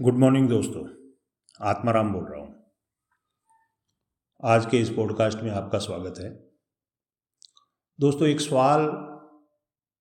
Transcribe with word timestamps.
Good 0.00 0.14
morning 0.14 0.48
दोस्तों, 0.48 1.12
आत्माराम 1.60 2.12
बोल 2.12 2.24
रहा 2.24 2.40
हूँ। 2.40 2.72
आज 4.44 4.66
के 4.70 4.80
इस 4.80 4.90
पॉडकास्ट 4.90 5.38
में 5.38 5.50
आपका 5.50 5.78
स्वागत 5.78 6.14
है। 6.18 6.50
दोस्तों, 8.00 8.28
एक 8.28 8.40
सवाल 8.40 8.80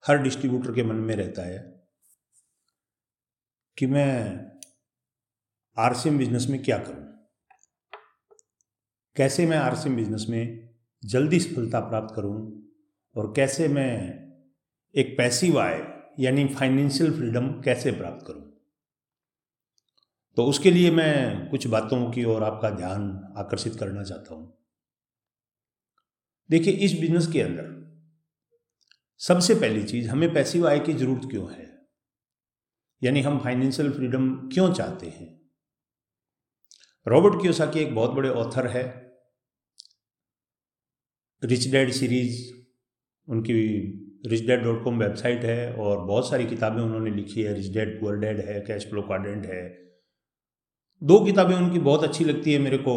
हर 0.08 0.24
डिस्ट्रीब्यूटर 0.24 0.72
के 0.72 0.84
मन 0.84 0.96
में 0.96 1.16
रहता 1.16 1.42
है 1.42 1.88
कि 3.78 3.86
मैं 3.86 4.42
आरसीएम 5.78 6.18
बिज़नेस 6.18 6.48
में 6.50 6.64
क्या 6.64 6.78
करूँ? 6.78 7.28
कैसे 9.16 9.46
मैं 9.46 9.58
आरसीएम 9.58 9.96
बिज़नेस 9.96 10.26
में 10.30 10.70
जल्दी 11.06 11.40
सफलता 11.40 11.80
प्राप्त 11.80 12.16
करूँ? 12.16 12.64
और 13.16 13.34
कैसे 13.36 13.68
मैं 13.68 14.14
एक 14.96 15.18
पैसिव 15.18 15.60
आय, 15.60 16.04
यानी 16.20 16.48
फाइनेंशियल 16.48 17.14
फ्रीडम 17.14 17.62
कैसे 17.62 17.92
प्राप्त 17.92 18.28
करूँ? 18.28 18.53
तो 20.38 20.46
उसके 20.46 20.72
लिए 20.72 20.92
मैं 20.92 21.50
कुछ 21.50 21.68
बातों 21.68 22.12
की 22.12 22.24
ओर 22.24 22.44
आपका 22.44 22.70
ध्यान 22.70 23.34
आकर्षित 23.38 23.76
करना 23.76 24.04
चाहता 24.04 24.36
हूँ। 24.36 24.58
देखिए, 26.50 26.74
इस 26.74 27.00
बिज़नेस 27.00 27.28
के 27.28 27.42
अंदर 27.42 27.84
सबसे 29.18 29.56
पहली 29.56 29.84
चीज़, 29.84 30.10
हमें 30.10 30.34
पैसिव 30.34 30.68
आय 30.68 30.80
की 30.80 30.94
ज़रूरत 30.94 31.22
क्यों 31.32 31.54
है? 31.54 31.88
यानी 33.04 33.22
हम 33.22 33.40
फाइनेंशियल 33.40 33.92
फ्रीडम 33.92 34.36
क्यों 34.36 34.74
चाहते 34.74 35.08
हैं? 35.08 35.42
रॉबर्ट 37.08 37.42
क्योसाकी 37.42 37.80
एक 37.80 37.96
बहुत 37.96 38.12
बड़े 38.12 38.30
ऑथर 38.30 38.68
है। 38.68 39.14
रिच 41.44 41.68
डैड 41.68 41.92
सीरीज़, 41.92 42.54
उनकी 43.30 43.54
rich 44.26 44.48
dad 44.48 44.64
dot 44.64 44.84
com 44.84 45.00
website 45.00 45.44
है 45.44 45.74
और 45.74 46.06
बहुत 46.06 46.30
सारी 46.30 46.46
किताबें 46.46 46.82
उन्होंने 46.82 47.12
लिखी 47.12 47.42
है। 47.42 47.54
रिच 47.54 47.68
डैड, 47.68 48.00
पुअर 48.00 48.16
डैड 48.16 48.40
है, 48.40 48.62
कैश 48.62 48.90
फ्लो 48.90 49.02
कार्डेंट 49.02 49.46
है 49.46 49.84
दो 51.04 51.20
किताबें 51.20 51.56
उनकी 51.56 51.80
बहुत 51.82 52.04
अच्छी 52.04 52.26
लगती 52.26 52.54
है 52.54 52.60
मेरे 52.60 52.78
को। 52.80 52.96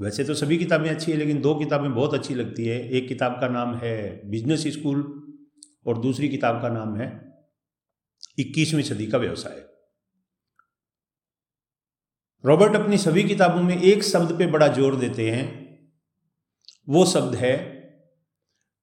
वैसे 0.00 0.24
तो 0.24 0.34
सभी 0.34 0.56
किताबें 0.58 0.88
अच्छी 0.90 1.10
है, 1.12 1.18
लेकिन 1.18 1.40
दो 1.40 1.54
किताबें 1.54 1.94
बहुत 1.94 2.14
अच्छी 2.14 2.34
लगती 2.34 2.66
है। 2.66 2.80
एक 2.90 3.08
किताब 3.08 3.38
का 3.40 3.48
नाम 3.48 3.74
है 3.76 4.30
बिज़नेस 4.30 4.66
स्कूल 4.68 5.02
और 5.86 5.98
दूसरी 5.98 6.28
किताब 6.28 6.60
का 6.62 6.68
नाम 6.70 6.96
है 6.96 7.08
इक्कीसवीं 8.38 8.82
सदी 8.82 9.06
का 9.06 9.18
व्यवसाय। 9.18 9.64
रॉबर्ट 12.44 12.76
अपनी 12.76 12.98
सभी 12.98 13.22
किताबों 13.24 13.62
में 13.62 13.76
एक 13.76 14.02
शब्द 14.04 14.38
पे 14.38 14.46
बड़ा 14.48 14.68
ज़ोर 14.70 14.96
देते 14.96 15.30
हैं। 15.30 15.46
वो 16.88 17.04
शब्द 17.06 17.34
है 17.34 17.56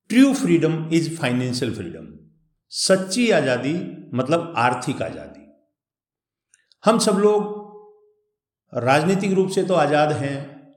true 0.10 0.34
freedom 0.34 0.90
is 0.94 1.16
financial 1.18 1.74
freedom 1.74 2.08
सच्ची 2.72 3.30
आज़ादी 3.32 3.74
मतलब 4.14 4.54
आर्थिक 4.58 5.02
आज़ादी। 5.02 5.46
हम 6.84 7.00
सब 7.00 7.18
लोग 7.18 7.60
राजनीतिक 8.74 9.32
रूप 9.32 9.50
से 9.50 9.64
तो 9.64 9.74
आज़ाद 9.74 10.12
हैं। 10.12 10.36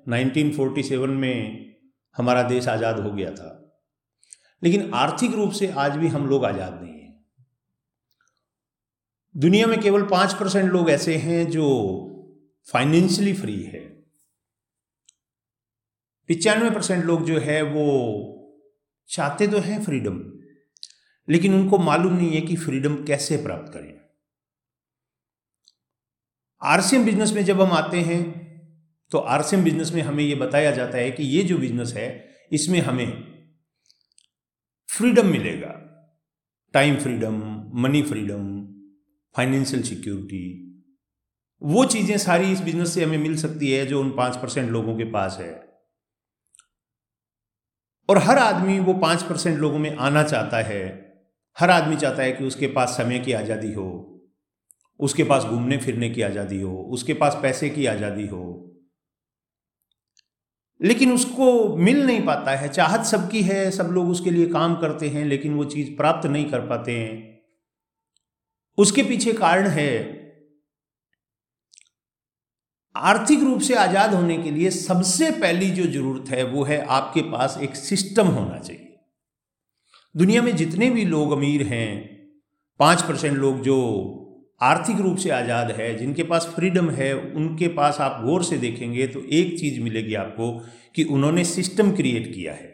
1947 0.09 1.09
में 1.09 1.77
हमारा 2.17 2.43
देश 2.43 2.69
आज़ाद 2.69 2.99
हो 3.01 3.13
गया 3.13 3.31
था। 3.31 3.51
लेकिन 4.63 4.91
आर्थिक 4.95 5.33
रूप 5.33 5.53
से 5.53 5.67
आज 5.69 5.97
भी 5.97 6.09
हम 6.09 6.27
लोग 6.27 6.45
आज़ाद 6.45 6.81
नहीं 6.83 6.93
हैं। 6.93 7.13
दुनिया 9.35 9.67
में 9.67 9.81
केवल 9.81 10.03
पाँच 10.03 10.35
परसेंट 10.35 10.71
लोग 10.73 10.91
ऐसे 10.91 11.17
हैं 11.17 11.47
जो 11.51 11.67
फाइनेंशियली 12.69 13.33
फ्री 13.33 13.63
है। 13.63 13.81
पिचानवे 16.29 16.71
परसेंट 16.71 17.05
लोग 17.05 17.25
जो 17.25 17.39
है 17.39 17.63
वो 17.63 17.87
चाहते 19.11 19.47
तो 19.47 19.59
हैं 19.59 19.83
फ्रीडम, 19.85 20.21
लेकिन 21.29 21.55
उनको 21.55 21.79
मालूम 21.79 22.13
नहीं 22.13 22.31
है 22.31 22.41
कि 22.41 22.57
फ्रीडम 22.57 22.95
कैसे 23.05 23.37
प्राप्त 23.37 23.73
करें। 23.73 24.04
आरसीएम 26.65 27.05
बिज़नेस 27.05 27.33
में 27.33 27.45
जब 27.45 27.61
हम 27.61 27.73
आते 27.73 28.01
हैं 28.01 28.23
तो 29.13 29.19
आरसीएम 29.19 29.65
बिज़नेस 29.65 29.93
में 29.93 30.01
हमें 30.03 30.23
यह 30.25 30.37
बताया 30.37 30.71
जाता 30.71 30.99
है 30.99 31.11
कि 31.11 31.23
ये 31.23 31.43
जो 31.43 31.59
बिज़नेस 31.59 31.93
है, 31.97 32.07
इसमें 32.53 32.81
हमें 32.81 33.13
फ्रीडम 34.89 35.27
मिलेगा। 35.27 35.81
Time 36.75 36.97
freedom, 36.97 37.35
money 37.75 38.03
freedom, 38.03 38.47
financial 39.35 39.83
security, 39.83 40.61
वो 41.63 41.85
चीज़ें 41.85 42.17
सारी 42.19 42.53
इस 42.53 42.61
बिज़नेस 42.61 42.95
से 42.95 43.05
हमें 43.05 43.19
मिल 43.19 43.37
सकती 43.37 43.71
है 43.71 43.85
जो 43.87 44.01
उन 44.01 44.11
पाँच 44.11 44.37
परसेंट 44.37 44.71
लोगों 44.71 44.97
के 44.97 45.05
पास 45.05 45.37
है। 45.41 45.53
और 48.09 48.19
हर 48.19 48.39
आदमी 48.39 48.79
वो 48.81 48.95
पाँच 48.95 49.23
परसेंट 49.23 49.59
लोगों 49.59 49.79
में 49.79 49.97
आना 49.97 50.23
चाहता 50.23 50.63
है। 50.63 50.83
हर 51.57 51.71
आदमी 51.71 51.97
चाहता 51.97 52.23
है 52.23 52.33
कि 52.33 52.45
उसके 52.45 52.67
पास 52.67 52.97
समय 52.97 53.19
की 53.19 53.33
आज़ादी 53.33 53.73
हो। 53.73 54.14
उसके 55.01 55.25
पास 55.25 55.45
घूमने 55.45 55.77
फिरने 55.77 56.11
की 56.11 56.23
आज़ादी 56.23 56.61
हो, 56.61 56.77
उसके 56.91 57.15
पास 57.15 57.39
पैसे 57.43 57.71
की 57.71 57.87
आज़ादी 57.87 58.27
हो। 58.27 58.71
लेकिन 60.81 61.13
उसको 61.13 61.77
मिल 61.77 62.07
नहीं 62.07 62.25
पाता 62.27 62.57
है, 62.57 62.69
चाहत 62.69 63.05
सबकी 63.05 63.43
है, 63.43 63.71
सब 63.71 63.91
लोग 63.93 64.09
उसके 64.09 64.31
लिए 64.31 64.47
काम 64.47 64.75
करते 64.77 65.09
हैं, 65.09 65.25
लेकिन 65.25 65.55
वो 65.55 65.65
चीज़ 65.65 65.97
प्राप्त 65.97 66.27
नहीं 66.27 66.51
कर 66.51 66.61
पाते 66.61 66.93
हैं। 66.93 67.43
उसके 68.79 69.03
पीछे 69.03 69.33
कारण 69.33 69.67
है, 69.67 70.23
आर्थिक 72.95 73.41
रूप 73.41 73.61
से 73.61 73.75
आज़ाद 73.75 74.15
होने 74.15 74.37
के 74.39 74.51
लिए 74.51 74.71
सबसे 74.71 75.31
पहली 75.31 75.71
जो 75.71 75.85
ज़रूरत 75.85 76.29
है, 76.29 76.43
वो 76.45 76.65
है 76.65 76.85
आपके 76.87 77.23
पास 77.23 77.59
एक 77.63 77.77
सिस्टम 77.77 78.27
होना 78.27 78.59
चाहिए। 78.59 78.99
दुनिया 80.15 80.43
में 80.43 80.57
जितने 80.57 80.91
भी 80.91 81.05
लोग 81.05 81.33
अमीर 81.33 81.63
हैं, 81.63 81.89
पाँच 82.81 83.03
परसेंट 83.03 83.37
लोग 83.37 83.61
जो 83.61 83.77
आर्थिक 84.61 84.97
रूप 84.97 85.17
से 85.17 85.31
आज़ाद 85.31 85.71
है, 85.71 85.95
जिनके 85.95 86.23
पास 86.23 86.47
फ्रीडम 86.47 86.91
है, 86.91 87.15
उनके 87.15 87.69
पास 87.69 88.01
आप 88.01 88.23
गौर 88.25 88.45
से 88.45 88.59
देखेंगे 88.59 89.07
तो 89.07 89.21
एक 89.21 89.59
चीज़ 89.61 89.81
मिलेगी 89.81 90.15
आपको 90.15 90.53
कि 90.95 91.05
उन्होंने 91.05 91.45
सिस्टम 91.45 91.97
क्रिएट 91.97 92.35
किया 92.35 92.53
है। 92.53 92.73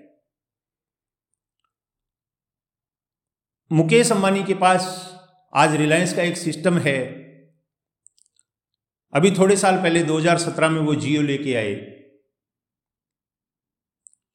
मुकेश 3.71 4.13
अंबानी 4.13 4.43
के 4.45 4.55
पास 4.55 4.87
आज 5.53 5.75
रिलायंस 5.77 6.13
का 6.13 6.23
एक 6.23 6.37
सिस्टम 6.37 6.79
है। 6.79 6.99
अभी 9.13 9.31
थोड़े 9.31 9.57
साल 9.57 9.77
पहले 9.77 10.03
2017 10.03 10.69
में 10.69 10.81
वो 10.81 10.95
जियो 10.95 11.23
लेके 11.23 11.55
आए। 11.55 11.75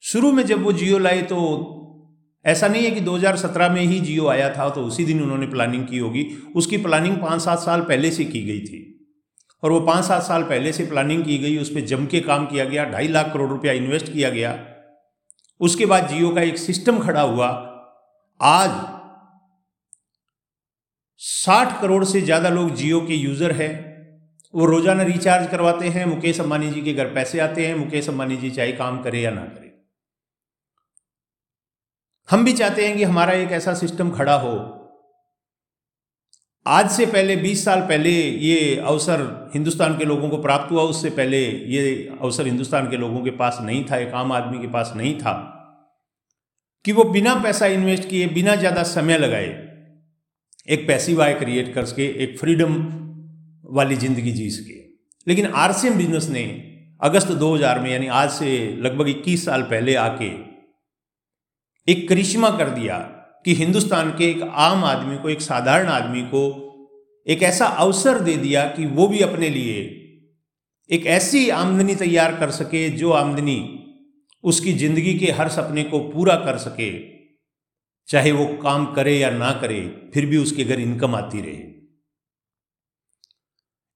शुरू 0.02 0.32
में 0.32 0.42
जब 0.46 0.62
वो 0.62 0.72
जियो 0.72 0.98
लाए 0.98 1.22
तो 1.22 1.36
ऐसा 2.46 2.68
नहीं 2.68 2.84
है 2.84 2.90
कि 2.90 3.00
2017 3.00 3.68
में 3.68 3.80
ही 3.82 4.00
जियो 4.00 4.26
आया 4.28 4.48
था 4.50 4.68
तो 4.70 4.82
उसी 4.82 5.04
दिन 5.04 5.22
उन्होंने 5.22 5.46
प्लानिंग 5.46 5.86
की 5.86 5.98
होगी। 5.98 6.24
उसकी 6.56 6.76
प्लानिंग 6.78 7.16
पाँच 7.16 7.42
सात 7.42 7.58
साल 7.58 7.80
पहले 7.80 8.10
से 8.10 8.24
की 8.24 8.42
गई 8.42 8.60
थी। 8.60 8.82
और 9.62 9.72
वो 9.72 9.80
पाँच 9.80 10.04
सात 10.04 10.22
साल 10.22 10.42
पहले 10.42 10.72
से 10.72 10.86
प्लानिंग 10.86 11.24
की 11.24 11.38
गई, 11.38 11.56
उस 11.58 11.70
पर 11.70 11.80
जम 11.80 12.06
के 12.06 12.20
काम 12.20 12.46
किया 12.46 12.64
गया, 12.64 12.84
ढाई 12.84 13.08
लाख 13.08 13.32
करोड़ 13.32 13.48
रुपया 13.50 13.72
इन्वेस्ट 13.72 14.12
किया 14.12 14.30
गया। 14.30 14.58
उसके 15.60 15.86
बाद 15.86 16.08
जियो 16.08 16.30
का 16.30 16.42
एक 16.42 16.58
सिस्टम 16.58 16.98
खड़ा 16.98 17.22
हुआ। 17.22 17.48
आज 18.40 18.70
साठ 21.20 21.80
करोड़ 21.80 22.04
से 22.04 22.20
ज़्यादा 22.20 22.48
लोग 22.48 22.74
जियो 22.74 23.00
के 23.00 23.14
यूज़र 23.14 23.52
हैं। 23.52 23.72
वो 24.54 24.64
रोज़ाना 24.64 25.02
रिचार्ज 25.02 25.50
करवाते 25.50 25.88
हैं, 25.88 26.04
मुकेश 26.06 26.40
अंबानी 26.40 26.70
जी 26.70 26.82
के 26.82 26.92
घर 26.92 27.06
पैसे 27.06 27.40
आते 27.40 27.66
हैं, 27.66 27.74
मुकेश 27.74 28.08
अंबानी 28.08 28.36
जी 28.36 28.50
चाहे 28.50 28.72
काम 28.72 29.02
करे 29.02 29.20
या 29.20 29.30
ना 29.30 29.44
करे। 29.44 29.65
हम 32.28 32.44
भी 32.44 32.52
चाहते 32.52 32.86
हैं 32.86 32.96
कि 32.96 33.04
हमारा 33.04 33.32
एक 33.32 33.50
ऐसा 33.52 33.72
सिस्टम 33.74 34.10
खड़ा 34.10 34.34
हो। 34.34 34.54
आज 36.66 36.90
से 36.90 37.04
पहले 37.06 37.36
20 37.36 37.64
साल 37.64 37.80
पहले 37.80 38.10
ये 38.20 38.76
अवसर 38.78 39.20
हिंदुस्तान 39.54 39.96
के 39.98 40.04
लोगों 40.04 40.28
को 40.28 40.38
प्राप्त 40.42 40.72
हुआ, 40.72 40.82
उससे 40.82 41.10
पहले 41.10 41.42
ये 41.68 42.08
अवसर 42.20 42.46
हिंदुस्तान 42.46 42.90
के 42.90 42.96
लोगों 42.96 43.20
के 43.24 43.30
पास 43.32 43.58
नहीं 43.62 43.84
था, 43.84 43.96
एक 43.96 44.14
आम 44.14 44.32
आदमी 44.32 44.58
के 44.58 44.66
पास 44.68 44.92
नहीं 44.96 45.14
था 45.18 45.34
कि 46.84 46.92
वो 46.92 47.04
बिना 47.04 47.34
पैसा 47.34 47.66
इन्वेस्ट 47.66 48.08
किए, 48.08 48.26
बिना 48.28 48.56
ज़्यादा 48.56 48.82
समय 48.84 49.18
लगाए, 49.18 49.46
एक 50.68 50.86
पैसिव 50.88 51.22
आय 51.22 51.34
क्रिएट 51.34 51.72
कर 51.74 51.84
सके, 51.84 52.06
एक 52.24 52.38
फ्रीडम 52.38 52.74
वाली 53.70 53.96
ज़िंदगी 53.96 54.32
जी 54.32 54.48
सके। 54.50 54.80
लेकिन 55.26 55.46
आरसीएम 55.46 55.96
बिज़नेस 55.98 56.28
ने 56.28 56.44
अगस्त 57.02 57.32
2000 57.36 57.78
में, 57.78 57.90
यानी 57.92 58.06
आज 58.08 58.30
से 58.32 58.76
लगभग 58.80 59.08
21 59.10 59.44
साल 59.46 59.62
पहले 59.62 59.94
आके 60.00 60.34
एक 61.88 62.08
करिश्मा 62.08 62.50
कर 62.50 62.70
दिया 62.70 62.98
कि 63.44 63.54
हिंदुस्तान 63.54 64.10
के 64.10 64.30
एक 64.30 64.42
आम 64.42 64.84
आदमी 64.84 65.16
को, 65.16 65.28
एक 65.28 65.40
साधारण 65.40 65.88
आदमी 65.88 66.22
को 66.22 66.62
एक 67.26 67.42
ऐसा 67.42 67.66
अवसर 67.66 68.18
दे 68.18 68.36
दिया 68.36 68.64
कि 68.68 68.86
वो 68.86 69.06
भी 69.08 69.20
अपने 69.20 69.48
लिए 69.50 69.78
एक 70.90 71.06
ऐसी 71.06 71.48
आमदनी 71.50 71.94
तैयार 71.94 72.36
कर 72.38 72.50
सके 72.50 72.88
जो 72.90 73.10
आमदनी 73.12 73.58
उसकी 74.44 74.72
ज़िंदगी 74.72 75.14
के 75.18 75.30
हर 75.32 75.48
सपने 75.48 75.82
को 75.84 75.98
पूरा 76.00 76.34
कर 76.36 76.58
सके, 76.58 76.90
चाहे 78.08 78.32
वो 78.32 78.46
काम 78.62 78.86
करे 78.94 79.16
या 79.18 79.30
ना 79.30 79.50
करे, 79.52 79.80
फिर 80.14 80.26
भी 80.26 80.36
उसके 80.36 80.64
घर 80.64 80.80
इनकम 80.80 81.14
आती 81.14 81.40
रहे। 81.40 81.62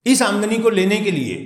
इस 0.05 0.21
आमदनी 0.21 0.57
को 0.57 0.69
लेने 0.69 0.97
के 1.01 1.11
लिए 1.11 1.37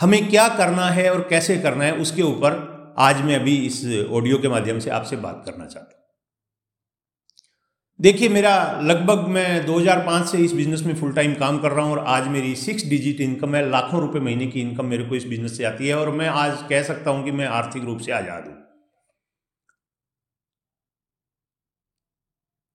हमें 0.00 0.28
क्या 0.30 0.48
करना 0.48 0.88
है 0.90 1.10
और 1.10 1.26
कैसे 1.30 1.58
करना 1.58 1.84
है, 1.84 1.92
उसके 1.94 2.22
ऊपर 2.22 2.75
आज 2.96 3.20
मैं 3.22 3.34
अभी 3.34 3.56
इस 3.56 3.84
ऑडियो 4.10 4.38
के 4.38 4.48
माध्यम 4.48 4.78
से 4.78 4.90
आपसे 4.90 5.16
बात 5.16 5.42
करना 5.46 5.66
चाहता 5.66 5.86
हूँ। 5.86 6.04
देखिए, 8.00 8.28
मेरा 8.28 8.80
लगभग 8.82 9.26
मैं 9.28 9.66
2005 9.66 10.24
से 10.26 10.38
इस 10.38 10.52
बिज़नेस 10.52 10.82
में 10.82 10.94
फुल 10.94 11.12
टाइम 11.12 11.34
काम 11.34 11.58
कर 11.58 11.72
रहा 11.72 11.84
हूँ 11.84 11.92
और 11.92 11.98
आज 11.98 12.28
मेरी 12.28 12.54
सिक्स 12.56 12.84
डिजिट 12.84 13.20
इनकम 13.20 13.54
है। 13.54 13.68
लाखों 13.70 14.00
रुपए 14.00 14.20
महीने 14.20 14.46
की 14.46 14.60
इनकम 14.60 14.86
मेरे 14.86 15.04
को 15.04 15.14
इस 15.14 15.24
बिज़नेस 15.24 15.56
से 15.58 15.64
आती 15.64 15.88
है 15.88 15.94
और 15.94 16.10
मैं 16.10 16.28
आज 16.28 16.62
कह 16.68 16.82
सकता 16.82 17.10
हूँ 17.10 17.24
कि 17.24 17.30
मैं 17.30 17.46
आर्थिक 17.46 17.84
रूप 17.84 17.98
से 17.98 18.12
आज़ाद 18.12 18.46
हूँ। 18.46 18.54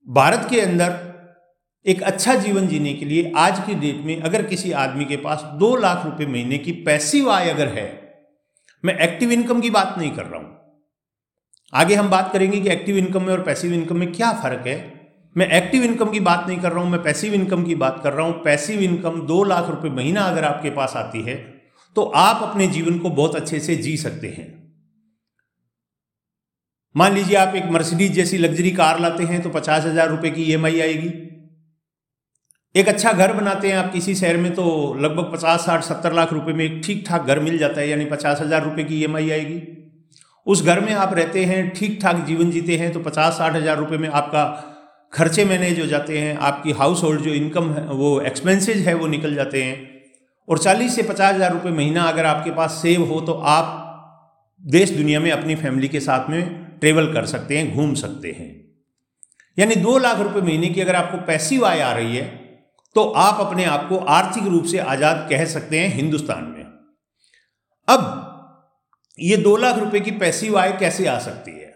भारत 0.08 0.48
के 0.50 0.62
अंदर 0.62 1.00
एक 1.86 2.02
अच्छा 2.04 2.36
जीवन 2.36 2.68
जीने 2.68 2.94
के 2.94 3.06
लिए 3.06 3.32
आज 3.38 3.66
की 3.68 3.76
डेट 3.76 4.06
में 4.06 4.22
अगर 4.22 4.46
किसी 4.46 4.72
आदमी 4.72 5.06
के 5.06 5.18
पास 5.18 5.44
दो 5.60 5.76
लाख 5.76 6.06
रुपए 6.06 6.26
महीने 6.26 6.58
की 6.58 6.72
पैसिव 6.72 7.32
आय 7.32 7.50
अगर 7.50 7.68
है 7.68 8.01
मैं 8.84 8.98
एक्टिव 9.00 9.32
इनकम 9.32 9.62
की 9.62 9.70
बात 9.72 9.96
नहीं 9.98 10.12
कर 10.12 10.26
रहा 10.26 10.40
हूँ। 10.40 10.58
आगे 11.74 11.96
हम 11.96 12.10
बात 12.10 12.32
करेंगे 12.34 12.60
कि 12.60 12.70
एक्टिव 12.70 12.98
इनकम 12.98 13.24
में 13.24 13.32
और 13.34 13.42
पैसिव 13.44 13.74
इनकम 13.74 13.98
में 13.98 14.12
क्या 14.14 14.32
फ़र्क 14.34 14.68
है। 14.68 14.78
मैं 15.36 15.48
एक्टिव 15.54 15.84
इनकम 15.84 16.10
की 16.10 16.20
बात 16.22 16.48
नहीं 16.48 16.60
कर 16.60 16.72
रहा 16.72 16.84
हूँ, 16.84 16.92
मैं 16.92 17.02
पैसिव 17.04 17.34
इनकम 17.34 17.64
की 17.64 17.76
बात 17.78 18.00
कर 18.04 18.14
रहा 18.14 18.26
हूँ। 18.26 18.34
पैसिव 18.44 18.80
इनकम 18.82 19.22
दो 19.28 19.44
लाख 19.46 19.70
रुपए 19.70 19.90
महीना 19.92 20.22
अगर 20.24 20.46
आपके 20.46 20.70
पास 20.72 20.96
आती 20.98 21.22
है 21.22 21.36
तो 21.96 22.04
आप 22.18 22.42
अपने 22.44 22.68
जीवन 22.70 22.98
को 23.00 23.10
बहुत 23.12 23.36
अच्छे 23.36 23.60
से 23.60 23.76
जी 23.78 23.96
सकते 23.98 24.28
हैं। 24.30 24.48
मान 26.96 27.14
लीजिए 27.14 27.36
आप 27.38 27.56
एक 27.56 27.66
मर्सिडीज 27.72 28.12
जैसी 28.14 28.38
लग्जरी 28.38 28.72
कार 28.74 29.00
लाते 29.00 29.24
हैं 29.24 29.42
तो 29.42 29.50
पचास 29.50 29.86
हज़ार 29.86 30.10
रुपए 30.10 30.30
की 30.30 30.44
ईएमआई 30.44 30.80
आएगी। 30.80 31.10
एक 32.76 32.88
अच्छा 32.88 33.12
घर 33.14 33.32
बनाते 33.34 33.68
हैं 33.68 33.78
आप 33.78 33.92
किसी 33.94 34.14
शहर 34.16 34.38
में 34.38 34.54
तो 34.56 34.64
लगभग 34.96 35.32
पचास, 35.32 35.60
साठ, 35.62 35.82
सत्तर 35.84 36.14
लाख 36.14 36.32
रुपए 36.34 36.54
में 36.54 36.64
एक 36.66 36.82
ठीक 36.86 37.04
ठाक 37.08 37.26
घर 37.26 37.40
मिल 37.40 37.58
जाता 37.58 37.80
है, 37.82 37.88
यानी 37.90 38.06
पचास 38.06 38.42
हज़ार 38.42 38.64
रुपये 38.64 38.84
की 38.86 39.00
ईएमआई 39.00 39.30
आएगी। 39.30 39.62
उस 40.48 40.64
घर 40.64 40.80
में 40.80 40.94
आप 40.96 41.14
रहते 41.14 41.44
हैं 41.46 41.70
ठीक 41.72 42.00
ठाक 42.02 42.24
जीवन 42.26 42.52
जीते 42.52 42.78
हैं 42.78 42.92
तो 42.94 43.00
पचास, 43.02 43.34
साठ 43.34 43.56
हज़ार 43.56 43.78
रुपये 43.78 43.98
में 43.98 44.08
आपका 44.10 44.44
खर्चे 45.14 45.46
मैनेज 45.46 45.80
हो 45.80 45.86
जाते 45.88 46.18
हैं, 46.18 46.38
आपकी 46.40 46.72
हाउस 46.74 47.04
होल्ड 47.04 47.22
जो 47.22 47.34
इनकम 47.34 47.72
है, 47.74 47.86
वो 47.86 48.20
एक्सपेंसेज 48.22 48.88
है, 48.88 48.94
वो 48.94 49.08
निकल 49.10 49.36
जाते 49.36 49.64
हैं। 49.64 49.90
और 50.48 50.58
चालीस 50.60 50.96
से 50.96 51.04
पचास 51.04 51.36
हज़ार 51.36 51.52
रुपये 51.54 51.72
महीना 51.74 52.04
अगर 52.06 52.26
आपके 52.26 52.52
पास 52.54 52.80
सेव 52.82 53.04
हो 53.06 53.22
तो 53.22 53.34
आप 53.34 53.78
देश 54.64 54.92
दुनिया 54.92 55.20
में 55.20 55.32
अपनी 55.32 55.56
फैमिली 55.58 55.88
के 55.88 56.00
साथ 56.02 56.30
में 56.30 56.42
ट्रेवल 56.80 57.14
कर 57.14 57.26
सकते 57.28 57.58
हैं, 57.58 57.74
घूम 57.76 57.94
सकते 57.96 58.32
हैं। 58.32 58.50
यानी 59.58 59.76
दो 59.78 59.98
लाख 60.00 60.20
रुपए 60.20 60.42
महीने 60.42 60.70
की 60.70 60.82
अगर 60.82 60.96
आपको 60.96 61.18
पैसिव 61.28 61.66
आय 61.66 61.80
आ 61.82 61.92
रही 61.94 62.16
है 62.18 62.40
तो 62.96 63.04
आप 63.04 63.48
अपने 63.48 63.66
आप 63.66 63.90
को 63.90 63.98
आर्थिक 63.98 64.44
रूप 64.44 64.66
से 64.66 64.78
आज़ाद 64.78 65.28
कह 65.30 65.46
सकते 65.46 65.80
हैं 65.80 65.94
हिंदुस्तान 65.96 66.44
में। 66.44 66.64
अब 67.88 68.28
ये 69.20 69.38
दो 69.38 69.58
लाख 69.58 69.78
रुपए 69.78 70.00
की 70.00 70.12
पैसिव 70.12 70.58
आय 70.58 70.72
कैसे 70.72 71.08
आ 71.08 71.20
सकती 71.20 71.52
है? 71.52 71.74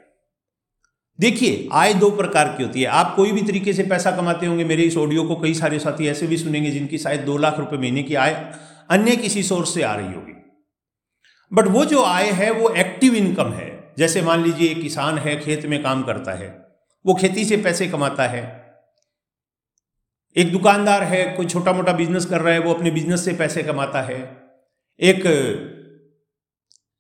देखिए, 1.20 1.70
आय 1.74 1.94
दो 1.94 2.10
प्रकार 2.12 2.48
की 2.48 2.64
होती 2.64 2.82
है। 2.82 2.88
आप 2.88 3.16
कोई 3.16 3.32
भी 3.32 3.42
तरीके 3.42 3.74
से 3.74 3.84
पैसा 3.84 4.12
कमाते 4.12 4.46
होंगे, 4.46 4.64
मेरे 4.64 4.84
इस 4.84 4.98
ऑडियो 4.98 5.24
को 5.24 5.36
कई 5.36 5.54
सारे 5.54 5.80
साथी 5.80 6.08
ऐसे 6.08 6.28
भी 6.28 6.38
सुनेंगे 6.38 6.72
जिनकी 6.72 6.98
शायद 6.98 7.22
दो 7.22 7.38
लाख 7.38 7.60
रुपए 7.60 7.78
महीने 7.78 8.04
की 8.04 8.16
आय 8.16 8.54
अन्य 8.90 9.16
किसी 9.16 9.44
सोर्स 9.44 9.74
से 9.74 9.84
आ 9.84 9.96
रही 9.96 10.14
होगी। 10.14 10.34
बट 11.54 11.68
वो 11.68 11.86
जो 11.86 12.04
आय 12.04 12.32
है, 12.32 12.52
वो 12.52 12.70
एक्टिव 12.70 13.16
इनकम 13.16 13.52
है। 13.54 13.94
जैसे 13.98 14.22
मान 14.22 14.44
लीजिए 14.44 14.76
किसान 14.76 15.18
है, 15.18 15.40
खेत 15.40 15.66
में 15.66 15.84
काम 15.84 16.04
करता 16.04 16.32
है। 16.32 16.66
वो 17.06 17.14
खेती 17.14 17.46
से 17.46 17.58
पैसे 17.58 17.88
कमाता 17.88 18.28
है। 18.28 18.65
एक 20.36 20.52
दुकानदार 20.52 21.04
है, 21.04 21.24
कोई 21.32 21.46
छोटा 21.46 21.74
मोटा 21.74 21.92
बिज़नेस 21.94 22.26
कर 22.26 22.42
रहा 22.42 22.54
है, 22.54 22.60
वो 22.60 22.74
अपने 22.74 22.92
बिज़नेस 22.92 23.26
से 23.26 23.34
पैसे 23.34 23.64
कमाता 23.64 24.02
है। 24.02 24.20
एक 25.00 25.24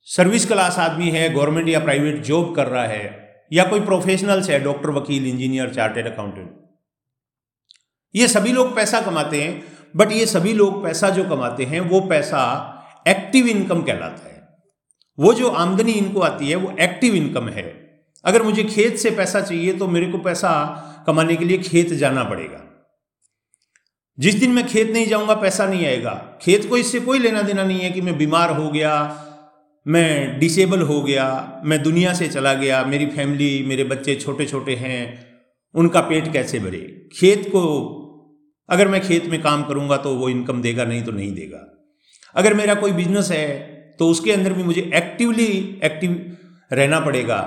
सर्विस 0.08 0.46
क्लास 0.46 0.78
आदमी 0.80 1.10
है 1.10 1.30
गवर्नमेंट 1.34 1.70
या 1.70 1.80
प्राइवेट 1.80 2.22
जॉब 2.24 2.56
कर 2.56 2.68
रहा 2.68 2.86
है, 2.86 3.06
या 3.54 3.64
कोई 3.64 3.80
प्रोफेशनल्स 3.82 4.50
है 4.50 4.60
डॉक्टर 4.60 4.90
वकील 4.92 5.26
इंजीनियर 5.28 5.70
चार्टेड 5.70 6.08
अकाउंटेंट 6.08 6.50
ये 8.16 8.28
सभी 8.28 8.52
लोग 8.52 8.76
पैसा 8.76 9.02
कमाते 9.02 9.42
हैं 9.42 9.64
बट 9.96 10.12
ये 10.12 10.26
सभी 10.26 10.54
लोग 10.54 10.84
पैसा 10.84 11.10
जो 11.10 11.24
कमाते 11.24 11.64
हैं, 11.64 11.80
वो 11.82 12.00
पैसा 12.02 12.42
एक्टिव 13.08 13.48
इनकम 13.48 13.82
कहलाता 13.82 14.28
है। 14.28 14.44
वो 15.18 15.34
जो 15.34 15.50
आमदनी 15.50 15.92
इनको 15.92 16.20
आती 16.22 16.50
है, 16.50 16.56
वो 16.56 16.76
एक्टिव 16.80 17.16
इनकम 17.16 17.50
है। 17.50 17.64
अगर 18.26 18.44
मुझे 18.44 18.64
खेत 18.64 18.98
से 18.98 19.12
पैसा 19.12 19.42
चाहिए 19.42 19.74
तो 19.74 19.88
मेरे 19.88 20.12
को 20.12 20.18
पैसा 20.20 20.52
कमाने 21.08 21.36
के 21.36 21.46
लिए 21.46 21.58
खेत 21.60 21.94
जाना 21.94 22.24
पड़ेगा। 22.24 22.62
जिस 24.18 24.36
दिन 24.36 24.52
मैं 24.52 24.66
खेत 24.68 24.92
नहीं 24.92 25.08
जाऊँगा, 25.08 25.34
पैसा 25.34 25.66
नहीं 25.66 25.86
आएगा। 25.86 26.12
खेत 26.42 26.70
को 26.70 26.78
इससे 26.78 27.00
कोई 27.00 27.20
लेना 27.20 27.42
देना 27.42 27.64
नहीं 27.64 27.80
है 27.80 27.90
कि 27.92 28.02
मैं 28.02 28.18
बीमार 28.18 28.52
हो 28.52 28.70
गया, 28.70 28.94
मैं 29.86 30.40
डिसेबल 30.40 30.82
हो 30.82 31.02
गया, 31.02 31.62
मैं 31.66 31.82
दुनिया 31.84 32.14
से 32.14 32.28
चला 32.28 32.54
गया, 32.54 32.84
मेरी 32.84 33.06
फैमिली 33.08 33.64
मेरे 33.68 33.84
बच्चे 33.84 34.16
छोटे 34.16 34.46
छोटे 34.46 34.76
हैं, 34.76 35.02
उनका 35.76 36.02
पेट 36.02 36.32
कैसे 36.34 36.60
भरे? 36.60 36.80
खेत 37.14 37.48
को 37.50 37.62
अगर 38.70 38.88
मैं 38.88 39.02
खेत 39.02 39.26
में 39.26 39.42
काम 39.42 39.64
करूँगा 39.64 39.98
तो 39.98 40.16
वो 40.16 40.30
इनकम 40.30 40.62
देगा, 40.62 40.86
नहीं 40.86 41.04
तो 41.04 41.12
नहीं 41.12 41.32
देगा। 41.34 41.60
अगर 42.36 42.54
मेरा 42.54 42.74
कोई 42.76 42.92
बिज़नेस 42.94 43.32
है 43.32 43.48
तो 44.00 44.08
उसके 44.10 44.32
अंदर 44.32 44.54
भी 44.54 44.64
मुझे 44.64 44.90
एक्टिवली 44.96 45.46
एक्टिव 45.84 46.38
रहना 46.72 47.00
पड़ेगा। 47.00 47.38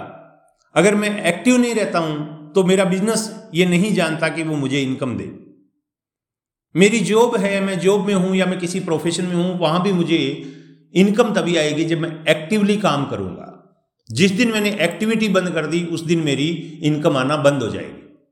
अगर 0.74 0.94
मैं 0.94 1.10
एक्टिव 1.24 1.56
नहीं 1.56 1.74
रहता 1.74 1.98
हूँ 1.98 2.52
तो 2.54 2.64
मेरा 2.64 2.84
बिज़नेस 2.84 3.28
ये 3.54 3.66
नहीं 3.66 3.92
जानता 3.94 4.28
कि 4.28 4.42
वो 4.42 4.56
मुझे 4.56 4.80
इनकम 4.80 5.16
दे। 5.16 5.24
मेरी 6.76 7.00
जॉब 7.00 7.36
है, 7.36 7.60
मैं 7.60 7.78
जॉब 7.80 8.06
में 8.06 8.14
हूँ 8.14 8.36
या 8.36 8.46
मैं 8.46 8.58
किसी 8.58 8.80
प्रोफेशन 8.80 9.24
में 9.24 9.34
हूँ, 9.34 9.58
वहाँ 9.58 9.82
भी 9.82 9.92
मुझे 9.92 10.18
इनकम 10.94 11.34
तभी 11.34 11.56
आएगी 11.56 11.84
जब 11.84 11.98
मैं 11.98 12.24
एक्टिवली 12.28 12.76
काम 12.76 13.06
करूँगा। 13.06 13.54
जिस 14.10 14.30
दिन 14.30 14.52
मैंने 14.52 14.70
एक्टिविटी 14.70 15.28
बंद 15.28 15.50
कर 15.50 15.66
दी, 15.66 15.84
उस 15.84 16.00
दिन 16.00 16.18
मेरी 16.18 16.48
इनकम 16.82 17.16
आना 17.16 17.36
बंद 17.36 17.62
हो 17.62 17.68
जाएगी। 17.68 18.26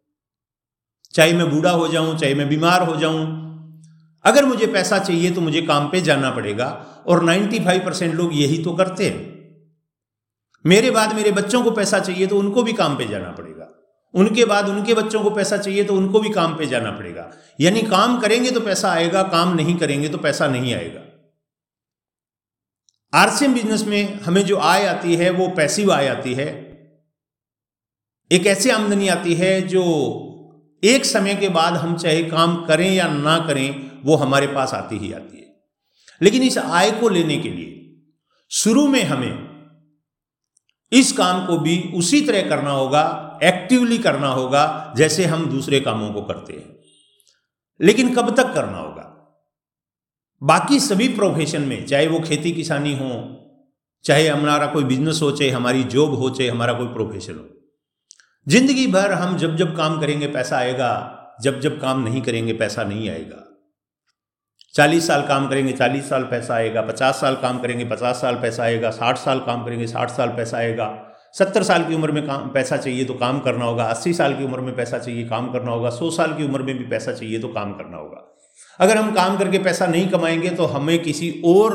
चाहे 1.14 1.32
मैं 1.32 1.50
बूढ़ा 1.50 1.70
हो 1.70 1.88
जाऊँ, 1.88 2.18
चाहे 2.18 2.34
मैं 2.34 2.48
बीमार 2.48 2.82
हो 2.82 2.96
जाऊँ, 2.96 3.42
अगर 4.24 4.44
मुझे 4.44 4.66
पैसा 4.66 4.98
चाहिए 4.98 5.30
तो 5.30 5.40
मुझे 5.40 5.62
काम 5.62 5.88
पे 5.88 6.00
जाना 6.00 6.30
पड़ेगा 6.30 6.86
और 7.06 7.24
95 7.24 7.78
परसेंट 7.78 8.14
लोग 8.14 8.30
यही 8.34 8.64
तो 8.64 8.72
करते 8.72 9.08
हैं। 9.08 9.36
मेरे 10.64 10.90
बाद 10.90 11.14
मेरे 11.14 11.30
बच्चों 11.30 11.62
को 11.64 11.70
पैसा 11.70 11.98
चाहिए 11.98 12.26
तो 12.26 12.38
उनको 12.38 12.62
भी 12.62 12.72
काम 12.72 12.96
पे 12.96 13.06
जाना 13.06 13.30
पड़ेगा। 13.30 13.75
उनके 14.16 14.44
बाद 14.44 14.68
उनके 14.68 14.94
बच्चों 14.94 15.22
को 15.22 15.30
पैसा 15.30 15.56
चाहिए 15.56 15.84
तो 15.84 15.94
उनको 15.94 16.20
भी 16.20 16.30
काम 16.30 16.56
पे 16.56 16.66
जाना 16.66 16.90
पड़ेगा। 16.90 17.30
यानी 17.60 17.82
काम 17.82 18.20
करेंगे 18.20 18.50
तो 18.50 18.60
पैसा 18.60 18.90
आएगा, 18.90 19.22
काम 19.22 19.54
नहीं 19.54 19.76
करेंगे 19.76 20.08
तो 20.08 20.18
पैसा 20.18 20.48
नहीं 20.48 20.74
आएगा। 20.74 21.00
आरसीएम 23.12 23.54
बिज़नेस 23.54 23.84
में 23.84 24.20
हमें 24.20 24.44
जो 24.44 24.56
आय 24.56 24.86
आती 24.86 25.16
है, 25.16 25.30
वो 25.30 25.48
पैसिव 25.48 25.92
आय 25.92 26.08
आती 26.08 26.34
है। 26.34 26.46
एक 28.30 28.46
ऐसी 28.46 28.70
आमदनी 28.70 29.08
आती 29.08 29.34
है 29.34 29.60
जो 29.62 29.82
एक 30.84 31.04
समय 31.04 31.34
के 31.34 31.48
बाद 31.48 31.72
हम 31.72 31.96
चाहे 31.96 32.22
काम 32.22 32.64
करें 32.64 32.94
या 32.94 33.08
ना 33.08 33.38
करें, 33.38 33.90
वो 34.04 34.16
हमारे 34.16 34.46
पास 34.46 34.74
आती 34.74 34.98
ही 34.98 35.12
आती 35.12 35.38
है। 35.38 35.54
लेकिन 36.22 36.42
इस 36.42 36.58
आय 36.58 36.90
को 36.90 37.08
लेने 37.08 37.36
के 37.36 37.48
लिए 37.48 37.72
शुरू 38.50 38.86
में 38.88 39.02
हमें 39.04 39.46
इस 40.92 41.12
काम 41.12 41.46
को 41.46 41.58
भी 41.58 41.92
उसी 41.94 42.20
तरह 42.20 42.48
करना 42.48 42.70
होगा 42.70 43.25
एक्टिवली 43.42 43.98
करना 43.98 44.28
होगा, 44.28 44.94
जैसे 44.96 45.24
हम 45.24 45.50
दूसरे 45.50 45.80
कामों 45.80 46.12
को 46.12 46.22
करते 46.22 46.52
हैं। 46.52 46.76
लेकिन 47.80 48.14
कब 48.14 48.36
तक 48.36 48.54
करना 48.54 48.78
होगा? 48.78 49.02
बाकी 50.42 50.80
सभी 50.80 51.08
प्रोफेशन 51.08 51.62
में, 51.62 51.86
चाहे 51.86 52.06
वो 52.06 52.20
खेती 52.20 52.52
किसानी 52.52 52.96
हो, 52.96 53.42
चाहे 54.04 54.28
हमारा 54.28 54.66
कोई 54.66 54.84
बिज़नेस 54.84 55.20
हो, 55.22 55.30
चाहे 55.30 55.50
हमारी 55.50 55.84
जॉब 55.84 56.14
हो, 56.14 56.30
चाहे 56.30 56.50
हमारा 56.50 56.72
कोई 56.72 56.86
प्रोफेशन 56.86 57.34
हो। 57.34 57.48
ज़िंदगी 58.48 58.86
भर 58.86 59.12
हम 59.12 59.36
जब 59.36 59.56
जब 59.56 59.76
काम 59.76 60.00
करेंगे, 60.00 60.26
पैसा 60.26 60.56
आएगा। 60.56 61.12
जब 61.42 61.60
जब 61.60 61.80
काम 61.80 62.02
नहीं 62.02 62.22
करेंगे, 62.22 62.52
पैसा 62.52 62.84
नहीं 62.84 63.10
आएगा। 63.10 63.68
चालीस 64.74 65.06
साल 65.06 65.22
काम 65.22 65.48
करेंगे, 65.48 65.72
चालीस 65.72 66.08
साल 66.08 66.22
पैसा 66.22 66.54
आएगा। 66.54 66.82
पचास 66.82 67.20
साल 67.20 67.34
काम 67.36 67.58
करेंगे, 67.58 67.84
पचास 67.84 68.20
साल 68.20 68.34
पैसा 68.34 68.62
आएगा। 68.62 68.90
साठ 68.90 69.18
साल 69.18 69.40
काम 69.40 69.64
करेंगे, 69.64 69.86
साठ 69.86 70.10
साल 70.10 70.28
पैसा 70.28 70.56
आएगा। 70.56 71.05
सत्तर 71.38 71.62
साल 71.62 71.84
की 71.84 71.94
उम्र 71.94 72.12
में 72.12 72.26
काम, 72.26 72.48
पैसा 72.48 72.76
चाहिए 72.76 73.04
तो 73.04 73.14
काम 73.14 73.40
करना 73.40 73.64
होगा, 73.64 73.84
अस्सी 73.84 74.12
साल 74.14 74.34
की 74.34 74.44
उम्र 74.44 74.60
में 74.60 74.76
पैसा 74.76 74.98
चाहिए, 74.98 75.28
काम 75.28 75.52
करना 75.52 75.70
होगा, 75.70 75.90
सौ 75.90 76.10
साल 76.10 76.32
की 76.32 76.44
उम्र 76.44 76.62
में 76.62 76.78
भी 76.78 76.84
पैसा 76.84 77.12
चाहिए 77.12 77.38
तो 77.38 77.48
काम 77.48 77.72
करना 77.72 77.96
होगा। 77.96 78.36
अगर 78.80 78.96
हम 78.96 79.14
काम 79.14 79.38
करके 79.38 79.58
पैसा 79.58 79.86
नहीं 79.86 80.08
कमाएँगे 80.08 80.50
तो 80.50 80.64
हमें 80.64 81.02
किसी 81.02 81.42
और 81.44 81.74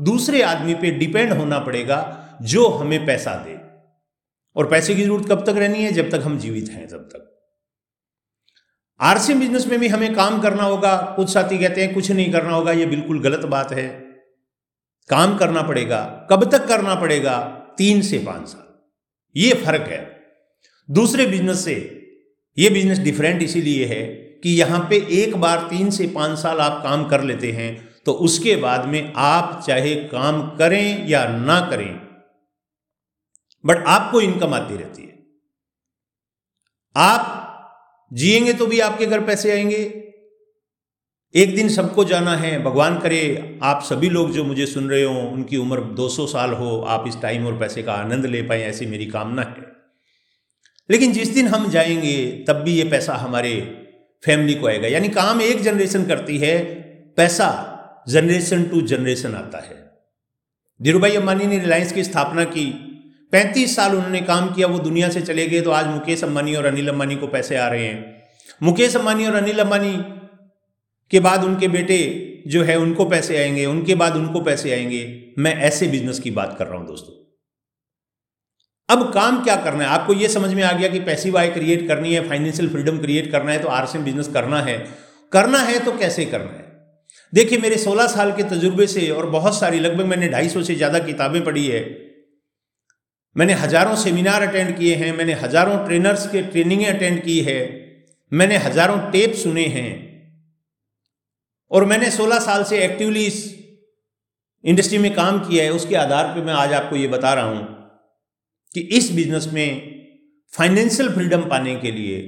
दूसरे 0.00 0.42
आदमी 0.42 0.74
पे 0.74 0.90
डिपेंड 0.90 1.32
होना 1.32 1.58
पड़ेगा 1.58 2.28
जो 2.42 2.68
हमें 2.68 3.06
पैसा 3.06 3.34
दे। 3.34 3.58
और 4.56 4.66
पैसे 4.66 4.94
की 4.94 5.02
ज़रूरत 5.02 5.28
कब 5.28 5.42
तक 5.42 5.56
रहनी 5.56 5.84
है? 5.84 5.92
जब 5.92 6.10
तक 6.10 6.20
हम 6.24 6.38
जीवित 6.38 6.70
हैं 6.70 6.88
तब 6.88 6.96
तक। 6.96 7.32
आरसीएम 9.00 9.40
बिज़नेस 9.40 9.66
में 9.66 9.80
भी 9.80 9.88
हमें 9.88 10.14
काम 10.14 10.40
करना 10.40 10.62
होगा। 10.62 10.96
कुछ 10.96 11.32
साथी 11.32 11.58
कहते 11.58 11.84
हैं, 11.84 11.94
कुछ 11.94 12.10
नहीं 12.10 12.32
करना 12.32 12.54
होगा, 12.54 12.72
ये 12.72 12.86
बिल्कुल 12.86 13.20
गलत 13.20 13.46
बात 13.46 13.72
है। 13.72 13.88
काम 15.10 15.36
करना 15.36 15.62
पड़ेगा, 15.62 16.26
कब 16.30 16.50
तक 16.50 16.66
करना 16.66 16.94
पड़ेगा? 16.94 17.38
तीन 17.78 18.02
से 18.02 18.18
पाँच 18.18 18.48
साल। 18.48 18.65
ये 19.36 19.52
फ़र्क 19.54 19.88
है। 19.88 20.00
दूसरे 20.88 21.26
बिज़नेस 21.26 21.64
से 21.64 21.74
ये 22.56 22.70
बिज़नेस 22.70 22.98
डिफरेंट 22.98 23.42
इसीलिए 23.42 23.84
है 23.86 24.02
कि 24.42 24.54
यहाँ 24.54 24.80
पे 24.90 24.96
एक 25.12 25.36
बार 25.36 25.66
तीन 25.70 25.90
से 25.90 26.06
पाँच 26.06 26.38
साल 26.38 26.60
आप 26.60 26.82
काम 26.82 27.08
कर 27.08 27.22
लेते 27.22 27.52
हैं 27.52 27.70
तो 28.06 28.12
उसके 28.12 28.56
बाद 28.56 28.84
में 28.86 29.12
आप 29.16 29.62
चाहे 29.66 29.94
काम 30.06 30.40
करें 30.56 31.06
या 31.08 31.24
ना 31.28 31.60
करें 31.60 31.94
बट 33.64 33.84
आपको 33.86 34.20
इनकम 34.20 34.54
आती 34.54 34.76
रहती 34.76 35.02
है। 35.02 35.14
आप 36.96 37.32
जिएँगे 38.12 38.52
तो 38.52 38.66
भी 38.66 38.80
आपके 38.80 39.06
घर 39.06 39.24
पैसे 39.24 39.52
आएँगे। 39.52 39.84
एक 41.36 41.56
दिन 41.56 41.68
सबको 41.68 42.04
जाना 42.04 42.36
है। 42.36 42.62
भगवान 42.62 42.98
करे, 42.98 43.58
आप 43.62 43.82
सभी 43.82 44.08
लोग 44.08 44.32
जो 44.32 44.44
मुझे 44.44 44.66
सुन 44.66 44.90
रहे 44.90 45.02
हो, 45.02 45.14
उनकी 45.14 45.56
उम्र 45.56 45.80
200 45.80 46.26
साल 46.26 46.52
हो, 46.52 46.84
आप 46.88 47.04
इस 47.08 47.22
टाइम 47.22 47.46
और 47.46 47.58
पैसे 47.58 47.82
का 47.82 47.92
आनंद 47.92 48.26
ले 48.26 48.42
पाए, 48.42 48.62
ऐसी 48.62 48.86
मेरी 48.86 49.06
कामना 49.06 49.42
है। 49.42 49.56
लेकिन 50.90 51.12
जिस 51.12 51.34
दिन 51.34 51.48
हम 51.48 51.70
जाएँगे, 51.70 52.44
तब 52.48 52.54
भी 52.54 52.72
ये 52.72 52.84
पैसा 52.84 53.14
हमारे 53.14 53.82
फैमिली 54.24 54.54
को 54.54 54.68
आएगा। 54.68 54.88
यानी 54.88 55.08
काम 55.08 55.42
एक 55.42 55.62
जनरेशन 55.62 56.04
करती 56.04 56.38
है, 56.38 56.64
पैसा 57.16 57.72
जनरेशन 58.08 58.62
टू 58.64 58.82
जनरेशन 58.82 59.34
आता 59.34 59.58
है। 59.58 59.90
धीरू 60.82 60.98
भाई 60.98 61.16
अंबानी 61.16 61.46
ने 61.46 61.58
रिलायंस 61.58 61.92
की 61.92 62.04
स्थापना 62.04 62.44
की। 62.44 62.66
पैंतीस 63.32 63.76
साल 63.76 63.96
उन्होंने 63.96 64.20
काम 64.20 64.48
किया, 64.48 64.66
वो 64.66 64.78
दुनिया 64.78 65.08
से 65.08 65.20
चले 65.20 65.46
गए 65.46 65.60
तो 65.60 65.70
आज 65.70 65.86
मुकेश 65.86 66.24
अंबानी 66.24 66.54
और 66.54 66.64
अनिल 66.66 66.88
अंबानी 66.88 67.16
को 67.16 67.26
पैसे 67.26 67.56
आ 67.56 67.68
रहे 67.68 67.86
हैं। 67.86 68.22
मुकेश 68.62 68.96
अंबानी 68.96 69.26
और 69.26 69.34
अनिल 69.34 69.58
अंबानी 69.58 70.25
के 71.10 71.20
बाद 71.20 71.44
उनके 71.44 71.68
बेटे 71.68 71.98
जो 72.46 72.62
है 72.62 72.76
उनको 72.78 73.04
पैसे 73.04 73.36
आएँगे, 73.38 73.64
उनके 73.66 73.94
बाद 73.94 74.16
उनको 74.16 74.40
पैसे 74.40 74.72
आएँगे। 74.72 75.32
मैं 75.38 75.54
ऐसे 75.54 75.86
बिज़नेस 75.86 76.20
की 76.20 76.30
बात 76.30 76.56
कर 76.58 76.66
रहा 76.66 76.78
हूँ 76.78 76.86
दोस्तों। 76.86 77.14
अब 78.88 79.12
काम 79.12 79.42
क्या 79.44 79.56
करना 79.56 79.84
है? 79.84 79.90
आपको 79.90 80.14
यह 80.14 80.28
समझ 80.28 80.52
में 80.54 80.62
आ 80.62 80.72
गया 80.72 80.88
कि 80.88 81.00
पैसिव 81.00 81.38
आय 81.38 81.48
क्रिएट 81.48 81.88
करनी 81.88 82.14
है 82.14 82.28
फाइनेंशियल 82.28 82.68
फ्रीडम 82.68 82.98
क्रिएट 82.98 83.30
करना 83.32 83.52
है 83.52 83.58
तो 83.58 83.68
आरसीएम 83.68 84.04
बिज़नेस 84.04 84.28
करना 84.28 84.60
है। 84.62 84.78
करना 85.32 85.58
है 85.58 85.78
तो 85.78 85.92
कैसे 85.92 86.24
करना 86.24 86.50
है? 86.50 86.64
देखिए, 87.32 87.58
मेरे 87.58 87.76
16 87.76 88.06
साल 88.06 88.32
के 88.32 88.42
तजुर्बे 88.42 88.86
से 88.86 89.10
और 89.10 89.26
बहुत 89.26 89.58
सारी, 89.60 89.80
लगभग 89.80 90.04
मैंने 90.04 90.28
250 90.28 90.62
से 90.62 90.74
ज़्यादा 90.74 90.98
किताबें 90.98 91.44
पढ़ी 91.44 91.66
है। 91.66 91.80
मैंने 93.36 93.52
हज़ारों 93.52 93.96
सेमिनार 93.96 94.42
अटेंड 94.42 94.76
किए 94.78 94.94
हैं, 94.94 95.16
मैंने 95.16 95.32
हज़ारों 95.32 95.86
ट्रेनर्स 95.86 96.26
के 96.26 96.42
ट्रेनिंगें 96.42 96.86
अटेंड 96.86 97.22
की 97.22 97.40
है, 97.40 97.58
मैंने 98.32 98.56
हज़ारों 98.56 98.98
टेप 99.10 99.32
सुने 99.32 99.64
हैं। 99.64 100.05
और 101.70 101.84
मैंने 101.84 102.10
16 102.10 102.40
साल 102.40 102.64
से 102.64 102.78
एक्टिवली 102.84 103.24
इस 103.26 103.44
इंडस्ट्री 104.64 104.98
में 104.98 105.14
काम 105.14 105.38
किया 105.40 105.64
है, 105.64 105.70
उसके 105.72 105.94
आधार 105.96 106.26
पर 106.26 106.44
मैं 106.44 106.54
आज 106.54 106.72
आपको 106.72 106.96
ये 106.96 107.08
बता 107.08 107.32
रहा 107.34 107.44
हूँ 107.46 107.64
कि 108.74 108.80
इस 108.96 109.10
बिज़नेस 109.12 109.46
में 109.52 109.94
फाइनेंशियल 110.52 111.12
फ्रीडम 111.12 111.42
पाने 111.48 111.74
के 111.76 111.90
लिए, 111.90 112.18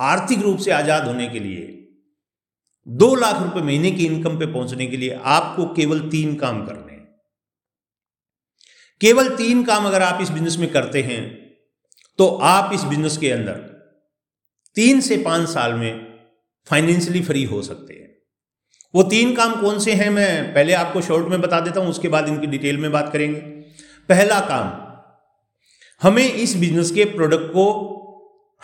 आर्थिक 0.00 0.42
रूप 0.42 0.58
से 0.58 0.70
आज़ाद 0.72 1.06
होने 1.06 1.28
के 1.28 1.40
लिए, 1.40 1.74
दो 2.86 3.14
लाख 3.14 3.42
रुपए 3.42 3.60
महीने 3.62 3.90
की 3.90 4.06
इनकम 4.06 4.38
पे 4.38 4.46
पहुँचने 4.46 4.86
के 4.86 4.96
लिए 4.96 5.18
आपको 5.26 5.66
केवल 5.74 6.00
तीन 6.10 6.34
काम 6.34 6.64
करने 6.66 6.92
हैं। 6.92 7.06
केवल 9.00 9.28
तीन 9.36 9.62
काम 9.64 9.86
अगर 9.86 10.02
आप 10.02 10.22
इस 10.22 10.30
बिज़नेस 10.30 10.56
में 10.58 10.70
करते 10.72 11.02
हैं 11.02 11.22
तो 12.18 12.26
आप 12.44 12.72
इस 12.74 12.84
बिज़नेस 12.84 13.16
के 13.16 13.30
अंदर 13.30 13.54
तीन 14.76 15.00
से 15.00 15.16
पाँच 15.22 15.48
साल 15.48 15.74
में 15.74 16.06
फाइनेंशियली 16.66 17.20
फ्री 17.22 17.44
हो 17.44 17.60
सकते 17.62 17.94
हैं। 17.94 18.07
वो 18.94 19.02
तीन 19.02 19.34
काम 19.34 19.60
कौन 19.60 19.78
से 19.78 19.92
हैं 19.92 20.10
मैं 20.10 20.54
पहले 20.54 20.72
आपको 20.72 21.00
शॉर्ट 21.00 21.26
में 21.26 21.40
बता 21.40 21.60
देता 21.60 21.80
हूँ, 21.80 21.88
उसके 21.88 22.08
बाद 22.08 22.28
इनकी 22.28 22.46
डिटेल 22.46 22.76
में 22.76 22.92
बात 22.92 23.12
करेंगे। 23.12 23.40
पहला 24.08 24.40
काम, 24.40 24.88
हमें 26.02 26.32
इस 26.32 26.56
बिज़नेस 26.56 26.90
के 26.90 27.04
प्रोडक्ट 27.04 27.50
को 27.50 27.64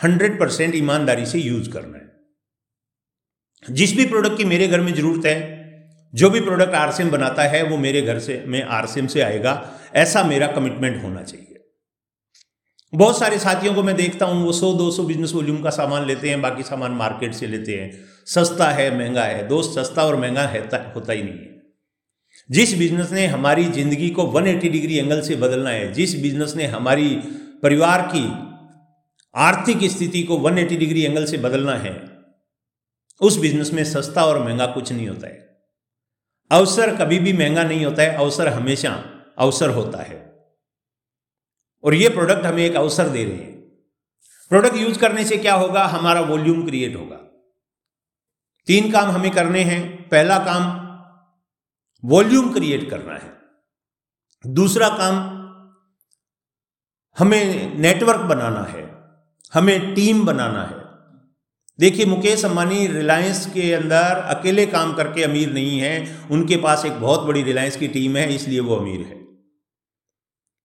100 0.03 0.39
परसेंट 0.39 0.75
ईमानदारी 0.75 1.25
से 1.25 1.39
यूज़ 1.39 1.69
करना 1.69 1.97
है। 1.97 2.13
जिस 3.75 3.95
भी 3.97 4.05
प्रोडक्ट 4.05 4.37
की 4.37 4.45
मेरे 4.45 4.67
घर 4.67 4.81
में 4.81 4.93
ज़रूरत 4.93 5.25
है, 5.25 5.65
जो 6.13 6.29
भी 6.29 6.39
प्रोडक्ट 6.39 6.73
आरसीएम 6.73 7.09
बनाता 7.09 7.43
है, 7.43 7.63
वो 7.63 7.77
मेरे 7.77 8.01
घर 8.01 8.19
से, 8.19 8.43
में 8.47 8.63
आरसीएम 8.63 9.07
से 9.07 9.21
आएगा, 9.21 9.71
ऐसा 9.95 10.23
मेरा 10.23 10.47
कमिटमेंट 10.47 11.03
होना 11.03 11.21
चाहिए। 11.21 11.65
बहुत 12.93 13.19
सारे 13.19 13.39
साथियों 13.39 13.73
को 13.73 13.83
मैं 13.83 13.95
देखता 13.95 14.25
हूँ, 14.25 14.45
वो 14.45 14.51
100 14.51 14.73
200 14.73 15.03
बिज़नेस 15.03 15.33
वॉल्यूम 15.33 15.61
का 15.61 15.69
सामान 15.69 16.05
लेते 16.05 16.29
हैं, 16.29 16.41
बाकी 16.41 16.63
सामान 16.63 16.91
मार्केट 16.91 17.33
से 17.33 17.47
लेते 17.47 17.71
हैं। 17.71 18.14
सस्ता 18.25 18.69
है, 18.69 18.97
महँगा 18.97 19.23
है, 19.23 19.47
दोस्त 19.47 19.79
सस्ता 19.79 20.05
और 20.05 20.15
महँगा 20.15 20.41
है 20.41 20.59
होता 20.93 21.13
ही 21.13 21.23
नहीं 21.23 21.33
है। 21.33 21.55
जिस 22.51 22.77
बिज़नेस 22.77 23.11
ने 23.11 23.27
हमारी 23.27 23.63
ज़िंदगी 23.63 24.09
को 24.09 24.23
180 24.23 24.69
डिग्री 24.69 24.97
एंगल 24.97 25.21
से 25.21 25.35
बदलना 25.35 25.69
है, 25.69 25.93
जिस 25.93 26.21
बिज़नेस 26.21 26.55
ने 26.55 26.65
हमारी 26.65 27.15
परिवार 27.63 28.11
की 28.15 28.55
आर्थिक 29.35 29.91
स्थिति 29.91 30.23
को 30.23 30.37
180 30.37 30.77
डिग्री 30.77 31.01
एंगल 31.01 31.25
से 31.25 31.37
बदलना 31.37 31.75
है, 31.75 32.09
उस 33.21 33.37
बिज़नेस 33.37 33.73
में 33.73 33.83
सस्ता 33.83 34.25
और 34.25 34.43
महँगा 34.43 34.65
कुछ 34.65 34.91
नहीं 34.91 35.07
होता 35.07 35.27
है। 35.27 35.57
अवसर 36.51 36.95
कभी 36.95 37.19
भी 37.19 37.33
महँगा 37.33 37.63
नहीं 37.63 37.85
होता 37.85 38.03
है, 38.03 38.15
अवसर 38.15 38.47
हमेशा 38.47 39.09
अवसर 39.37 39.69
होता 39.69 39.97
है। 39.97 40.35
और 41.83 41.93
ये 41.93 42.09
प्रोडक्ट 42.09 42.45
हमें 42.45 42.65
एक 42.65 42.75
अवसर 42.75 43.09
दे 43.09 43.23
रहे 43.23 43.33
हैं। 43.33 43.59
प्रोडक्ट 44.49 44.75
यूज़ 44.75 44.99
करने 44.99 45.25
से 45.25 45.37
क्या 45.37 45.53
होगा? 45.53 45.85
हमारा 45.85 46.21
वॉल्यूम 46.21 46.65
क्रिएट 46.65 46.95
होगा। 46.95 47.24
तीन 48.67 48.91
काम 48.91 49.09
हमें 49.11 49.31
करने 49.31 49.63
हैं। 49.63 50.09
पहला 50.09 50.37
काम 50.37 50.63
वॉल्यूम 52.03 52.53
क्रिएट 52.53 52.89
करना 52.89 53.13
है। 53.13 54.53
दूसरा 54.53 54.89
काम 54.89 55.15
हमें 57.17 57.77
नेटवर्क 57.79 58.21
बनाना 58.21 58.63
है। 58.63 58.83
हमें 59.53 59.93
टीम 59.95 60.25
बनाना 60.25 60.63
है। 60.63 60.83
देखिए, 61.79 62.05
मुकेश 62.05 62.45
अंबानी 62.45 62.87
रिलायंस 62.87 63.45
के 63.45 63.73
अंदर 63.73 64.17
अकेले 64.29 64.65
काम 64.65 64.93
करके 64.93 65.23
अमीर 65.23 65.53
नहीं 65.53 65.79
है। 65.79 66.27
उनके 66.31 66.57
पास 66.57 66.85
एक 66.85 66.99
बहुत 67.01 67.21
बड़ी 67.21 67.43
रिलायंस 67.43 67.77
की 67.77 67.87
टीम 67.87 68.17
है, 68.17 68.35
इसलिए 68.35 68.59
वो 68.59 68.75
अमीर 68.75 68.99
है। 68.99 69.23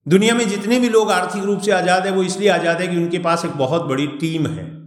दुनिया 0.09 0.35
में 0.35 0.49
जितने 0.49 0.78
भी 0.80 0.88
लोग 0.88 1.11
आर्थिक 1.11 1.45
रूप 1.45 1.61
से 1.61 1.73
आज़ाद 1.73 2.07
है, 2.07 2.12
वो 2.12 2.23
इसलिए 2.23 2.49
आज़ाद 2.49 2.80
है 2.80 2.88
कि 2.88 2.97
उनके 2.97 3.19
पास 3.19 3.45
एक 3.45 3.50
बहुत 3.50 3.83
बड़ी 3.83 4.07
टीम 4.07 4.47
है। 4.47 4.80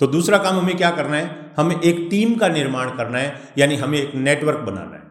तो 0.00 0.06
दूसरा 0.06 0.38
काम 0.38 0.58
हमें 0.58 0.76
क्या 0.76 0.90
करना 0.90 1.16
है? 1.16 1.54
हमें 1.58 1.80
एक 1.80 2.06
टीम 2.10 2.34
का 2.34 2.48
निर्माण 2.48 2.96
करना 2.96 3.18
है, 3.18 3.52
यानी 3.58 3.76
हमें 3.76 3.98
एक 3.98 4.14
नेटवर्क 4.16 4.58
बनाना 4.60 4.96
है। 4.96 5.02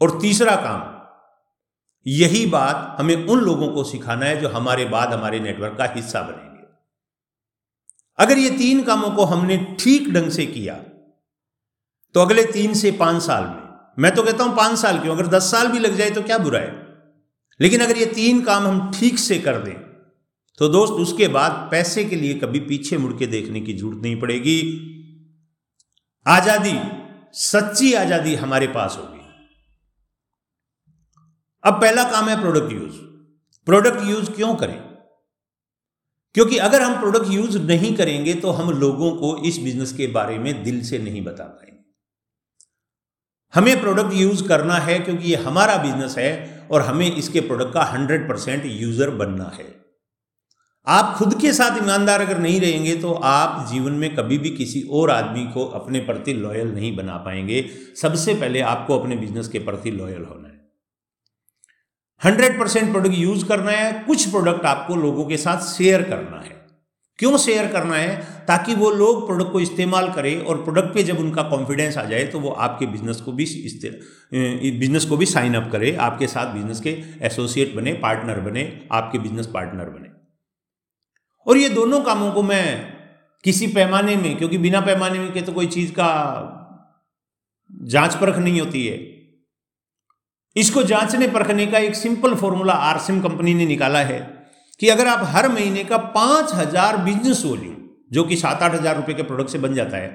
और 0.00 0.18
तीसरा 0.20 0.54
काम, 0.58 0.80
यही 2.06 2.44
बात 2.46 2.96
हमें 2.98 3.14
उन 3.16 3.40
लोगों 3.40 3.68
को 3.68 3.84
सिखाना 3.84 4.26
है 4.26 4.40
जो 4.40 4.48
हमारे 4.48 4.84
बाद 4.86 5.12
हमारे 5.12 5.40
नेटवर्क 5.40 5.76
का 5.78 5.84
हिस्सा 5.94 6.22
बनेंगे। 6.22 6.66
अगर 8.18 8.38
ये 8.38 8.50
तीन 8.52 8.82
कामों 8.82 9.10
को 9.10 9.24
हमने 9.24 9.56
ठीक 9.80 10.12
ढंग 10.14 10.30
से 10.30 10.46
किया 10.46 10.74
तो 12.14 12.20
अगले 12.20 12.44
तीन 12.44 12.74
से 12.74 12.90
पाँच 12.94 13.22
साल 13.22 13.44
में, 13.44 13.62
मैं 13.98 14.14
तो 14.14 14.22
कहता 14.22 14.44
हूँ 14.44 14.56
पाँच 14.56 14.78
साल 14.78 14.98
क्यों? 14.98 15.14
अगर 15.16 15.26
दस 15.28 15.50
साल 15.50 15.68
भी 15.68 15.78
लग 15.78 15.96
जाए 15.96 16.10
तो 16.10 16.22
क्या 16.22 16.38
बुरा 16.38 16.58
है? 16.58 16.72
लेकिन 17.60 17.80
अगर 17.80 17.96
ये 17.96 18.06
तीन 18.08 18.42
काम 18.42 18.66
हम 18.66 18.90
ठीक 18.92 19.18
से 19.18 19.38
कर 19.38 19.58
दें 19.58 19.74
तो 20.58 20.68
दोस्त, 20.68 20.92
उसके 20.92 21.28
बाद 21.28 21.68
पैसे 21.70 22.04
के 22.04 22.16
लिए 22.16 22.34
कभी 22.34 22.60
पीछे 22.60 22.98
मुड़ 22.98 23.12
के 23.12 23.26
देखने 23.26 23.60
की 23.60 23.74
ज़रूरत 23.74 24.02
नहीं 24.02 24.20
पड़ेगी। 24.20 24.88
आज़ादी, 26.26 26.74
सच्ची 27.32 27.94
आज़ादी 27.94 28.34
हमारे 28.34 28.66
पास 28.66 28.96
होगी। 28.98 29.20
अब 31.64 31.80
पहला 31.80 32.04
काम 32.04 32.28
है 32.28 32.40
प्रोडक्ट 32.40 32.72
यूज़ 32.72 33.00
प्रोडक्ट 33.66 34.08
यूज़ 34.08 34.30
क्यों 34.30 34.54
करें? 34.54 34.78
क्योंकि 36.34 36.56
अगर 36.58 36.82
हम 36.82 37.00
प्रोडक्ट 37.00 37.32
यूज़ 37.32 37.58
नहीं 37.58 37.96
करेंगे 37.96 38.34
तो 38.34 38.50
हम 38.50 38.70
लोगों 38.70 39.10
को 39.10 39.36
इस 39.44 39.58
बिज़नेस 39.58 39.92
के 39.92 40.06
बारे 40.06 40.38
में 40.38 40.64
दिल 40.64 40.82
से 40.82 40.98
नहीं 40.98 41.24
बता 41.24 41.44
पाएँगे। 41.44 41.80
हमें 43.54 43.80
प्रोडक्ट 43.80 44.14
यूज़ 44.14 44.48
करना 44.48 44.74
है, 44.74 44.98
क्योंकि 44.98 45.28
ये 45.28 45.36
हमारा 45.36 45.76
बिज़नेस 45.76 46.18
है, 46.18 46.66
और 46.70 46.82
हमें 46.82 47.16
इसके 47.16 47.40
प्रोडक्ट 47.40 47.74
का 47.74 47.80
100 47.80 48.28
परसेंट 48.28 48.62
यूज़र 48.66 49.10
बनना 49.10 49.44
है। 49.44 49.81
आप 50.86 51.14
खुद 51.16 51.34
के 51.40 51.52
साथ 51.52 51.76
ईमानदार 51.78 52.20
अगर 52.20 52.38
नहीं 52.38 52.60
रहेंगे 52.60 52.94
तो 52.96 53.12
आप 53.24 53.66
जीवन 53.72 53.92
में 53.92 54.14
कभी 54.14 54.38
भी 54.38 54.50
किसी 54.50 54.80
और 54.92 55.10
आदमी 55.10 55.44
को 55.44 55.64
अपने 55.74 56.00
प्रति 56.00 56.32
लॉयल 56.32 56.68
नहीं 56.68 56.94
बना 56.96 57.16
पाएँगे। 57.16 57.64
सबसे 58.02 58.34
पहले 58.34 58.60
आपको 58.60 58.98
अपने 58.98 59.16
बिज़नेस 59.16 59.48
के 59.48 59.58
प्रति 59.58 59.90
लॉयल 59.90 60.24
होना 60.24 60.48
है। 60.48 60.60
हंड्रेड 62.22 62.58
परसेंट 62.58 62.90
प्रोडक्ट 62.92 63.14
यूज़ 63.14 63.44
करना 63.44 63.70
है, 63.70 63.92
कुछ 64.06 64.28
प्रोडक्ट 64.30 64.64
आपको 64.66 64.96
लोगों 64.96 65.24
के 65.24 65.36
साथ 65.36 65.62
शेयर 65.66 66.02
करना 66.02 66.40
है। 66.40 66.60
क्यों 67.18 67.36
शेयर 67.38 67.66
करना 67.66 67.96
है? 67.96 68.16
ताकि 68.46 68.74
वो 68.74 68.90
लोग 68.90 69.26
प्रोडक्ट 69.26 69.52
को 69.52 69.60
इस्तेमाल 69.60 70.08
करें 70.12 70.40
और 70.40 70.62
प्रोडक्ट 70.64 70.94
पे 70.94 71.02
जब 71.02 71.18
उनका 71.18 71.42
कॉन्फिडेंस 71.50 71.98
आ 71.98 72.04
जाए 72.04 72.24
तो 72.24 72.40
वो 72.40 72.50
आपके 72.60 72.86
बिज़नेस 72.86 73.20
को 73.20 73.32
भी 73.32 73.44
बिज़नेस 74.78 75.04
को 75.04 75.16
भी 75.16 75.26
साइन 75.26 75.54
अप 75.54 75.70
करे, 75.72 75.94
आपके 75.96 76.26
साथ 76.26 76.54
बिज़नेस 76.54 76.80
के 76.80 76.96
एसोसिएट 77.26 77.74
बने 77.74 77.92
पार्टनर 78.02 78.40
बने, 78.40 78.66
आपके 78.92 79.18
बिज़नेस 79.18 79.46
पार्टनर 79.46 79.90
बने। 79.90 80.11
और 81.46 81.56
ये 81.56 81.68
दोनों 81.70 82.00
कामों 82.00 82.30
को 82.32 82.42
मैं 82.42 82.64
किसी 83.44 83.66
पैमाने 83.68 84.16
में, 84.16 84.36
क्योंकि 84.36 84.58
बिना 84.58 84.80
पैमाने 84.80 85.18
में 85.18 85.32
के 85.32 85.40
तो 85.42 85.52
कोई 85.52 85.66
चीज़ 85.68 85.92
का 85.92 86.08
जाँच 87.86 88.14
परख 88.14 88.36
नहीं 88.38 88.60
होती 88.60 88.86
है। 88.86 88.98
इसको 90.56 90.82
जांचने 90.84 91.26
परखने 91.28 91.66
का 91.66 91.78
एक 91.78 91.94
सिंपल 91.96 92.34
फॉर्मूला 92.34 92.72
आरसिम 92.72 93.20
कंपनी 93.20 93.54
ने 93.54 93.66
निकाला 93.66 93.98
है 94.00 94.20
कि 94.80 94.88
अगर 94.88 95.06
आप 95.06 95.20
हर 95.26 95.48
महीने 95.48 95.84
का 95.84 95.96
पाँच 96.16 96.52
हज़ार 96.54 96.96
बिज़नेस 97.04 97.42
वॉल्यूम 97.44 97.76
जो 98.12 98.24
कि 98.24 98.36
सात 98.36 98.62
आठ 98.62 98.74
हज़ार 98.74 98.96
रुपए 98.96 99.14
के 99.14 99.22
प्रोडक्ट 99.22 99.50
से 99.50 99.58
बन 99.58 99.74
जाता 99.74 99.96
है, 99.96 100.10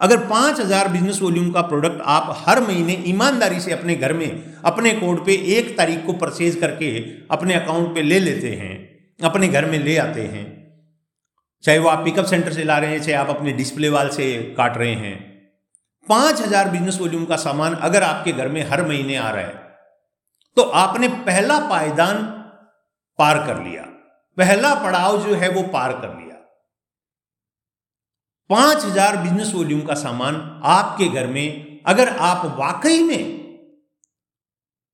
अगर 0.00 0.16
पाँच 0.26 0.60
हज़ार 0.60 0.88
बिज़नेस 0.88 1.20
वॉल्यूम 1.22 1.50
का 1.50 1.62
प्रोडक्ट 1.62 2.00
आप 2.08 2.34
हर 2.38 2.60
महीने 2.60 3.02
ईमानदारी 3.06 3.60
से 3.60 3.72
अपने 3.72 3.94
घर 3.96 4.12
में, 4.12 4.54
अपने 4.62 4.92
कोड 4.94 5.24
पे 5.26 5.34
एक 5.56 5.76
तारीख 5.78 6.04
को 6.06 6.12
परचेज 6.14 6.56
करके 6.56 6.98
अपने 7.30 7.54
अकाउंट 7.54 7.94
पे 7.94 8.02
ले 8.02 8.18
लेते 8.20 8.50
हैं 8.54 8.89
अपने 9.20 9.48
घर 9.48 9.64
में 9.66 9.78
ले 9.78 9.96
आते 9.98 10.22
हैं। 10.24 10.46
चाहे 11.64 11.78
वो 11.78 11.88
आप 11.88 12.04
पिकअप 12.04 12.26
सेंटर 12.26 12.52
से 12.52 12.64
ला 12.64 12.78
रहे 12.78 12.90
हैं, 12.90 13.00
चाहे 13.00 13.14
आप 13.14 13.28
अपने 13.28 13.52
डिस्प्ले 13.54 13.88
वाल 13.88 14.08
से 14.10 14.32
काट 14.58 14.76
रहे 14.78 14.94
हैं। 14.96 15.16
पाँच 16.06 16.40
हज़ार 16.40 16.68
बिज़नेस 16.70 16.98
वॉल्यूम 17.00 17.24
का 17.24 17.36
सामान 17.38 17.74
अगर 17.82 18.02
आपके 18.04 18.32
घर 18.32 18.48
में 18.48 18.62
हर 18.68 18.86
महीने 18.86 19.16
आ 19.18 19.30
रहा 19.30 19.42
है 19.42 19.68
तो 20.56 20.62
आपने 20.62 21.08
पहला 21.26 21.58
पायदान 21.68 22.22
पार 23.18 23.38
कर 23.46 23.62
लिया। 23.64 23.82
पहला 24.38 24.74
पड़ाव 24.76 25.22
जो 25.24 25.34
है 25.34 25.48
वो 25.50 25.62
पार 25.68 25.92
कर 25.94 26.08
लिया। 26.10 26.36
पाँच 28.50 28.84
हज़ार 28.84 29.16
बिज़नेस 29.18 29.52
वॉल्यूम 29.54 29.80
का 29.82 29.94
सामान 29.96 30.40
आपके 30.66 31.08
घर 31.08 31.26
में 31.28 31.80
अगर 31.86 32.08
आप 32.08 32.46
वाकई 32.58 33.02
में, 33.02 33.24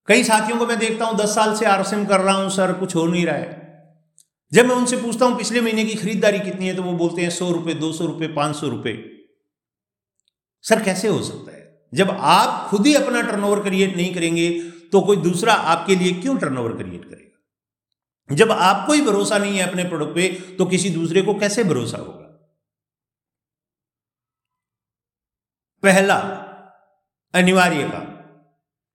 कई 0.09 0.25
साथियों 0.25 0.59
को 0.59 0.67
मैं 0.67 0.79
देखता 0.79 1.05
हूँ, 1.05 1.17
दस 1.17 1.35
साल 1.35 1.55
से 1.57 1.67
आरएसएम 1.67 2.05
कर 2.07 2.21
रहा 2.21 2.35
हूँ, 2.35 2.51
सर, 2.51 2.73
कुछ 2.73 2.95
हो 2.97 3.07
नहीं 3.07 3.25
रहा 3.27 3.37
है। 3.37 3.66
जब 4.57 4.67
मैं 4.67 4.75
उनसे 4.75 4.97
पूछता 4.97 5.27
हूँ, 5.27 5.37
पिछले 5.39 5.61
महीने 5.61 5.85
की 5.85 5.95
खरीदारी 5.95 6.39
कितनी 6.41 6.67
है 6.67 6.77
तो 6.77 6.83
वो 6.83 6.93
बोलते 6.93 7.23
हैं 7.23 7.31
सौ 7.31 7.51
रुपए, 7.53 7.75
दो 7.75 7.93
सौ 7.93 8.07
रुपए, 8.07 8.29
पाँच 8.29 8.57
सौ 8.57 8.69
रुपए। 8.69 8.95
सर, 10.65 10.83
कैसे 10.83 11.09
हो 11.09 11.23
सकता 11.23 11.53
है? 11.53 11.65
जब 11.95 12.11
आप 12.11 12.69
खुद 12.71 12.87
ही 12.87 12.95
अपना 12.95 13.21
टर्नओवर 13.23 13.63
क्रिएट 13.63 13.97
नहीं 13.97 14.15
करेंगे 14.15 14.49
तो 14.93 15.01
कोई 15.01 15.17
दूसरा 15.17 15.53
आपके 15.73 15.97
लिए 15.97 16.13
क्यों 16.13 16.37
टर्नओवर 16.39 16.77
क्रिएट 16.77 17.05
करेगा? 17.05 18.35
जब 18.35 18.53
आपको 18.53 18.93
ही 18.93 19.03
भरोसा 19.03 19.39
नहीं 19.39 19.59
है 19.59 19.69
अपने 19.69 19.85
प्रोडक्ट 19.85 20.15
पे 20.15 20.29
तो 20.59 20.65
किसी 20.67 20.91
दूसरे 20.91 21.23
को 21.23 21.35
कैसे 21.35 21.65
भरोसा 21.65 21.99
होगा? 21.99 22.27
पहला, 25.83 26.17
अनिवार्य 27.35 27.89
काम। 27.89 28.06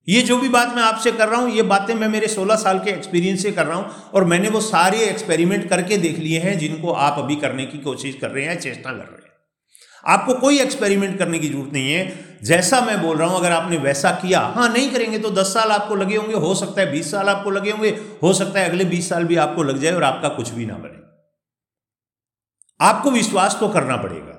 ये 0.07 0.21
जो 0.21 0.37
भी 0.37 0.49
बात 0.49 0.75
मैं 0.75 0.81
आपसे 0.83 1.11
कर 1.11 1.27
रहा 1.27 1.39
हूँ, 1.41 1.49
ये 1.49 1.61
बातें 1.63 1.93
मैं 1.95 2.07
मेरे 2.07 2.27
16 2.27 2.55
साल 2.55 2.79
के 2.79 2.89
एक्सपीरियंस 2.89 3.43
से 3.43 3.51
कर 3.51 3.65
रहा 3.65 3.77
हूँ 3.77 4.11
और 4.13 4.23
मैंने 4.25 4.49
वो 4.49 4.61
सारे 4.61 5.03
एक्सपेरिमेंट 5.05 5.69
करके 5.69 5.97
देख 5.97 6.19
लिए 6.19 6.39
हैं, 6.39 6.57
जिनको 6.57 6.91
आप 6.91 7.19
अभी 7.19 7.35
करने 7.35 7.65
की 7.65 7.77
कोशिश 7.79 8.15
कर 8.21 8.29
रहे 8.29 8.45
हैं 8.45 8.59
चेष्टा 8.59 8.91
कर 8.91 8.97
रहे 8.97 9.15
हैं। 9.15 9.29
आपको 10.03 10.33
कोई 10.33 10.59
एक्सपेरिमेंट 10.59 11.17
करने 11.19 11.39
की 11.39 11.49
ज़रूरत 11.49 11.73
नहीं 11.73 11.91
है। 11.91 12.39
जैसा 12.43 12.79
मैं 12.81 13.01
बोल 13.01 13.17
रहा 13.17 13.27
हूँ, 13.27 13.37
अगर 13.39 13.51
आपने 13.51 13.77
वैसा 13.77 14.11
किया 14.11 14.39
हाँ 14.55 14.67
नहीं 14.69 14.89
करेंगे 14.91 15.19
तो 15.19 15.29
दस 15.31 15.53
साल 15.53 15.71
आपको 15.71 15.95
लगे 15.95 16.15
होंगे, 16.15 16.33
हो 16.35 16.53
सकता 16.55 16.81
है 16.81 16.91
बीस 16.91 17.11
साल 17.11 17.29
आपको 17.29 17.49
लगे 17.49 17.71
होंगे, 17.71 17.89
हो 18.23 18.33
सकता 18.33 18.59
है 18.59 18.69
अगले 18.69 18.85
बीस 18.85 19.09
साल 19.09 19.23
भी 19.23 19.35
आपको 19.37 19.63
लग 19.63 19.81
जाए 19.81 19.93
और 19.93 20.03
आपका 20.03 20.29
कुछ 20.29 20.49
भी 20.49 20.65
ना 20.65 20.73
बने। 20.75 20.99
आपको 22.79 23.11
विश्वास 23.11 23.57
तो 23.59 23.67
करना 23.69 23.97
पड़ेगा। 23.97 24.30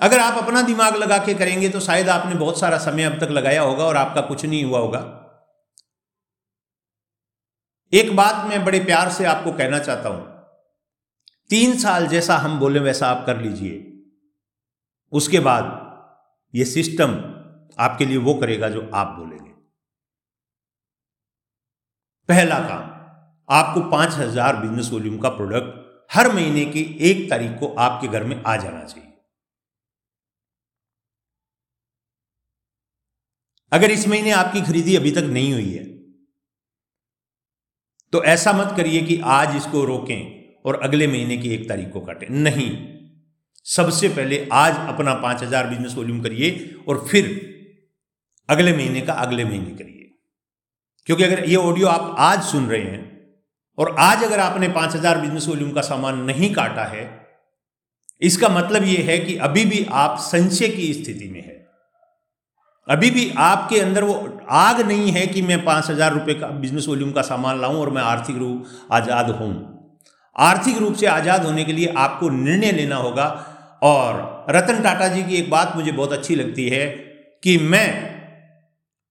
अगर 0.00 0.18
आप 0.18 0.38
अपना 0.38 0.62
दिमाग 0.62 0.96
लगा 0.96 1.18
के 1.18 1.34
करेंगे 1.34 1.68
तो 1.68 1.80
शायद 1.80 2.08
आपने 2.08 2.34
बहुत 2.34 2.58
सारा 2.60 2.78
समय 2.78 3.04
अब 3.04 3.18
तक 3.20 3.30
लगाया 3.30 3.62
होगा 3.62 3.84
और 3.84 3.96
आपका 3.96 4.20
कुछ 4.22 4.44
नहीं 4.44 4.64
हुआ 4.64 4.78
होगा। 4.78 5.00
एक 7.92 8.14
बात 8.16 8.44
मैं 8.48 8.64
बड़े 8.64 8.80
प्यार 8.80 9.10
से 9.10 9.24
आपको 9.26 9.52
कहना 9.52 9.78
चाहता 9.78 10.08
हूँ। 10.08 10.24
तीन 11.50 11.76
साल 11.78 12.06
जैसा 12.06 12.36
हम 12.36 12.58
बोले 12.58 12.80
वैसा 12.80 13.08
आप 13.08 13.24
कर 13.26 13.40
लीजिए। 13.40 13.82
उसके 15.12 15.40
बाद 15.40 15.64
ये 16.54 16.64
सिस्टम 16.66 17.14
आपके 17.78 18.04
लिए 18.04 18.16
वो 18.18 18.34
करेगा 18.34 18.68
जो 18.68 18.88
आप 18.94 19.14
बोलेंगे। 19.18 19.50
पहला 22.28 22.58
काम, 22.60 22.84
आपको 23.48 23.80
पाँच 23.90 24.14
हज़ार 24.14 24.56
बिज़नेस 24.56 24.90
वॉल्यूम 24.92 25.18
का 25.18 25.28
प्रोडक्ट 25.30 25.84
हर 26.10 26.32
महीने 26.32 26.64
की 26.66 26.82
एक 27.02 27.28
तारीख 27.30 27.58
को 27.60 27.74
आपके 27.80 28.08
घर 28.08 28.24
में 28.24 28.42
आ 28.42 28.56
जाना 28.56 28.84
चाहिए। 28.84 29.12
अगर 33.72 33.90
इस 33.90 34.06
महीने 34.08 34.30
आपकी 34.32 34.60
खरीदी 34.62 34.96
अभी 34.96 35.10
तक 35.10 35.24
नहीं 35.30 35.52
हुई 35.52 35.70
है 35.70 35.84
तो 38.12 38.22
ऐसा 38.26 38.52
मत 38.52 38.74
करिए 38.76 39.00
कि 39.02 39.20
आज 39.30 39.56
इसको 39.56 39.84
रोकें 39.84 40.62
और 40.64 40.80
अगले 40.82 41.06
महीने 41.06 41.36
की 41.36 41.48
एक 41.54 41.68
तारीख 41.68 41.90
को 41.90 42.00
काटें। 42.00 42.28
नहीं। 42.30 42.70
सबसे 43.66 44.08
पहले 44.08 44.46
आज 44.54 44.76
अपना 44.88 45.14
पाँच 45.16 45.42
हज़ार 45.42 45.66
बिज़नेस 45.68 45.94
वॉल्यूम 45.94 46.20
करिए 46.22 46.50
और 46.88 47.04
फिर 47.08 47.28
अगले 48.48 48.72
महीने 48.72 49.00
का 49.00 49.12
अगले 49.14 49.44
महीने 49.44 49.70
करिए। 49.72 50.10
क्योंकि 51.08 51.24
अगर 51.24 51.44
ये 51.48 51.56
ऑडियो 51.56 51.86
आप 51.88 52.14
आज 52.20 52.42
सुन 52.44 52.66
रहे 52.66 52.82
हैं 52.82 53.04
और 53.78 53.94
आज 53.98 54.24
अगर 54.24 54.40
आपने 54.40 54.68
पाँच 54.70 54.94
हज़ार 54.94 55.20
बिज़नेस 55.20 55.48
वॉल्यूम 55.48 55.72
का 55.72 55.80
सामान 55.82 56.22
नहीं 56.22 56.52
काटा 56.54 56.84
है, 56.86 57.04
इसका 58.22 58.48
मतलब 58.50 58.84
यह 58.84 59.10
है 59.10 59.18
कि 59.18 59.36
अभी 59.38 59.64
भी 59.64 59.84
आप 59.94 60.18
संशय 60.22 60.68
की 60.68 60.92
स्थिति 60.94 61.28
में 61.28 61.42
है। 61.42 61.65
अभी 62.88 63.10
भी 63.10 63.30
आपके 63.36 63.78
अंदर 63.80 64.04
वो 64.04 64.14
आग 64.56 64.80
नहीं 64.80 65.10
है 65.12 65.26
कि 65.26 65.42
मैं 65.42 65.64
पाँच 65.64 65.90
हज़ार 65.90 66.12
रुपए 66.14 66.34
का 66.34 66.46
बिज़नेस 66.58 66.86
वॉल्यूम 66.88 67.10
का 67.12 67.22
सामान 67.22 67.60
लाऊं 67.60 67.76
और 67.76 67.90
मैं 67.90 68.02
आर्थिक 68.02 68.36
रूप 68.36 68.92
आज़ाद 68.92 69.30
हूँ 69.30 69.52
आर्थिक 70.36 70.78
रूप 70.78 70.94
से 70.94 71.06
आज़ाद 71.06 71.44
होने 71.44 71.64
के 71.64 71.72
लिए 71.72 71.92
आपको 71.98 72.28
निर्णय 72.30 72.72
लेना 72.72 72.96
होगा। 72.96 73.24
और 73.82 74.46
रतन 74.50 74.82
टाटा 74.82 75.08
जी 75.08 75.22
की 75.22 75.34
एक 75.34 75.50
बात 75.50 75.72
मुझे 75.76 75.92
बहुत 75.92 76.12
अच्छी 76.12 76.34
लगती 76.34 76.68
है 76.68 76.86
कि 77.42 77.56
मैं 77.60 77.88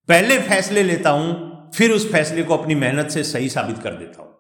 पहले 0.10 0.38
फैसले 0.40 0.84
लेता 0.84 1.10
हूँ, 1.10 1.72
फिर 1.76 1.92
उस 1.92 2.12
फैसले 2.12 2.44
को 2.44 2.58
अपनी 2.58 2.76
मेहनत 2.76 3.10
से 3.10 3.24
सही 3.24 3.50
साबित 3.50 3.78
कर 3.78 3.94
देता 3.94 4.22
हूँ। 4.22 4.34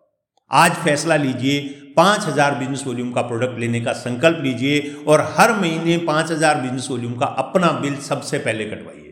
आज 0.52 0.72
फैसला 0.84 1.16
लीजिए, 1.18 1.60
पाँच 1.98 2.26
हज़ार 2.26 2.56
बिज़नेस 2.56 2.84
वॉल्यूम 2.88 3.12
का 3.12 3.22
प्रोडक्ट 3.24 3.60
लेने 3.60 3.82
का 3.82 3.94
संकल्प 3.96 4.44
लीजिए 4.44 4.96
और 5.08 5.22
हर 5.38 5.54
महीने 5.54 5.98
पाँच 6.06 6.32
हज़ार 6.32 6.62
बिज़नेस 6.62 6.88
वॉल्यूम 6.92 7.16
का 7.16 7.26
अपना 7.26 7.72
बिल 7.82 7.96
सबसे 8.02 8.38
पहले 8.40 8.66
कटवाइए। 8.66 9.05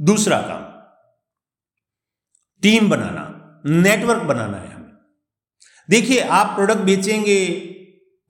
दूसरा 0.00 0.40
काम, 0.40 0.62
टीम 2.62 2.88
बनाना, 2.90 3.62
नेटवर्क 3.66 4.22
बनाना 4.22 4.56
है 4.56 4.72
हमें। 4.74 4.92
देखिए, 5.88 6.20
आप 6.20 6.46
प्रोडक्ट 6.46 6.80
बेचेंगे, 6.80 7.66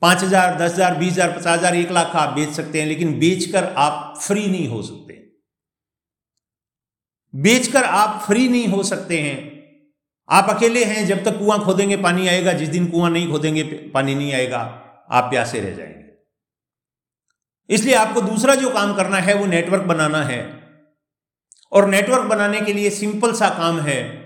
पाँच 0.03 0.23
हज़ार, 0.25 0.55
दस 0.55 0.73
हज़ार, 0.73 0.95
बीस 0.95 1.13
हज़ार, 1.13 1.39
पचास 1.39 1.59
हज़ार, 1.59 1.77
एक 1.77 1.91
लाख 1.91 2.13
का 2.13 2.19
आप 2.19 2.35
बेच 2.35 2.49
सकते 2.49 2.81
हैं, 2.81 2.87
लेकिन 2.87 3.19
बेचकर 3.19 3.65
आप 3.65 4.19
फ्री 4.21 4.47
नहीं 4.47 4.69
हो 4.69 4.83
सकते। 4.83 5.19
बेचकर 7.35 7.85
आप 7.85 8.23
फ्री 8.27 8.49
नहीं 8.49 8.69
हो 8.69 8.83
सकते 8.83 9.19
हैं। 9.21 9.63
आप 10.29 10.51
अकेले 10.51 10.85
हैं, 10.85 11.07
जब 11.07 11.25
तक 11.25 11.39
कुआँ 11.39 11.65
खोदेंगे, 11.65 11.97
पानी 11.97 12.29
आएगा, 12.29 12.53
जिस 12.53 12.69
दिन 12.69 12.91
कुआँ 12.91 13.11
नहीं 13.11 13.31
खोदेंगे, 13.31 13.63
पानी 13.63 14.15
नहीं 14.15 14.33
आएगा, 14.33 14.59
आप 15.11 15.25
प्यासे 15.25 15.61
रह 15.61 15.77
जाएँगे। 15.77 15.99
इसलिए 17.75 17.95
आपको 17.95 18.21
दूसरा 18.21 18.55
जो 18.55 18.71
काम 18.71 18.95
करना 18.95 19.17
है, 19.17 19.35
वो 19.35 19.47
नेटवर्क 19.47 19.83
बनाना 19.83 20.23
है। 20.23 20.60
और 21.73 21.89
नेटवर्क 21.89 22.25
बनाने 22.25 22.61
के 22.61 22.73
लिए 22.73 22.91
सिंपल 22.91 23.33
सा 23.33 23.49
काम 23.49 23.81
है। 23.81 24.21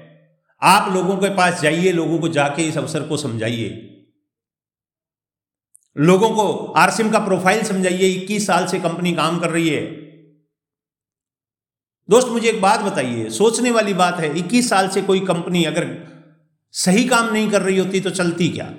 आप 0.63 0.93
लोगों 0.93 1.17
के 1.17 1.35
पास 1.35 1.61
जाइए, 1.61 1.93
लोगों 1.93 2.19
को 2.19 2.29
जाके 2.29 2.63
इस 2.63 2.79
अवसर 2.79 3.03
को 3.03 3.17
समझाइए। 3.17 3.91
लोगों 5.99 6.31
को 6.31 6.73
आरसिम 6.73 7.11
का 7.11 7.19
प्रोफ़ाइल 7.19 7.65
समझाइए 7.65 8.07
21 8.09 8.47
साल 8.47 8.67
से 8.67 8.79
कंपनी 8.79 9.13
काम 9.13 9.39
कर 9.39 9.51
रही 9.51 9.69
है। 9.69 9.87
दोस्त, 12.11 12.29
मुझे 12.29 12.49
एक 12.49 12.61
बात 12.61 12.81
बताइए, 12.81 13.31
सोचने 13.31 13.71
वाली 13.71 13.95
बात 13.95 14.21
है 14.21 14.39
21 14.39 14.69
साल 14.69 14.89
से 14.89 15.03
कोई 15.03 15.21
कंपनी 15.21 15.65
अगर 15.65 16.15
सही 16.73 17.05
काम 17.05 17.33
नहीं 17.33 17.51
कर 17.51 17.63
रही 17.63 17.79
होती 17.79 18.01
तो 18.01 18.11
चलती 18.11 18.49
क्या? 18.49 18.75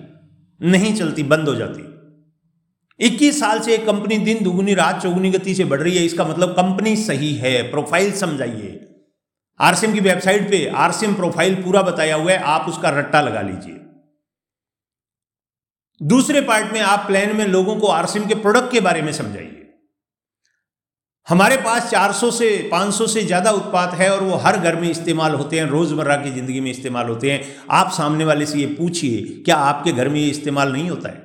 नहीं 0.62 0.96
चलती, 0.96 1.24
बंद 1.24 1.48
हो 1.48 1.56
जाती। 1.56 1.95
21 3.00 3.40
साल 3.40 3.60
से 3.60 3.74
एक 3.74 3.86
कंपनी 3.86 4.18
दिन 4.18 4.44
दुगुनी, 4.44 4.74
रात 4.74 5.02
चौगुनी 5.04 5.32
गति 5.32 5.56
से 5.56 5.66
बढ़ 5.66 5.82
रही 5.82 5.98
है। 5.98 6.04
इसका 6.06 6.26
मतलब 6.26 6.50
कंपनी 6.50 6.96
सही 6.96 7.34
है। 7.36 7.62
प्रोफ़ाइल 7.72 8.12
समझाइए। 8.12 8.80
आरसीएम 9.60 9.94
की 9.94 10.00
वेबसाइट 10.00 10.50
पे 10.52 10.66
आरसीएम 10.68 11.14
प्रोफ़ाइल 11.14 11.56
पूरा 11.56 11.82
बताया 11.82 12.16
हुआ 12.16 12.32
है। 12.32 12.38
आप 12.38 12.70
उसका 12.70 12.90
रट्टा 12.90 13.22
लगा 13.22 13.42
लीजिए। 13.42 13.82
दूसरे 16.02 16.42
पार्ट 16.42 16.74
में 16.74 16.80
आप 16.82 17.06
प्लान 17.08 17.36
में 17.36 17.46
लोगों 17.48 17.76
को 17.76 17.88
आरसीएम 17.88 18.28
के 18.28 18.36
प्रोडक्ट 18.36 18.72
के 18.72 18.80
बारे 18.80 19.02
में 19.02 19.12
समझाइए। 19.14 19.52
हमारे 21.28 21.58
पास 21.58 21.90
400 21.92 22.32
से 22.32 22.50
500 22.72 23.08
से 23.08 23.24
ज़्यादा 23.24 23.52
उत्पाद 23.52 23.94
है 23.94 24.10
और 24.12 24.24
वो 24.24 24.36
हर 24.36 24.58
घर 24.58 24.76
में 24.76 24.90
इस्तेमाल 24.90 25.34
होते 25.34 25.60
हैं। 25.60 25.66
रोज़मर्रा 25.66 26.16
की 26.16 26.32
ज़िंदगी 26.32 26.60
में 26.60 26.72
इस्तेमाल 26.72 27.08
होते 27.08 27.32
हैं। 27.32 27.44
आप 27.72 27.92
सामने 27.92 28.26
वाले 28.26 28.46
से 28.46 28.60
ये 28.60 28.66
पूछिए, 28.66 29.22
क्या 29.46 29.56
आपके 29.56 29.92
घर 29.92 30.10
में 30.10 30.20
ये 30.20 30.30
इस्तेमाल 30.30 30.72
नहीं 30.72 30.90
होता 30.90 31.10
है? 31.10 31.25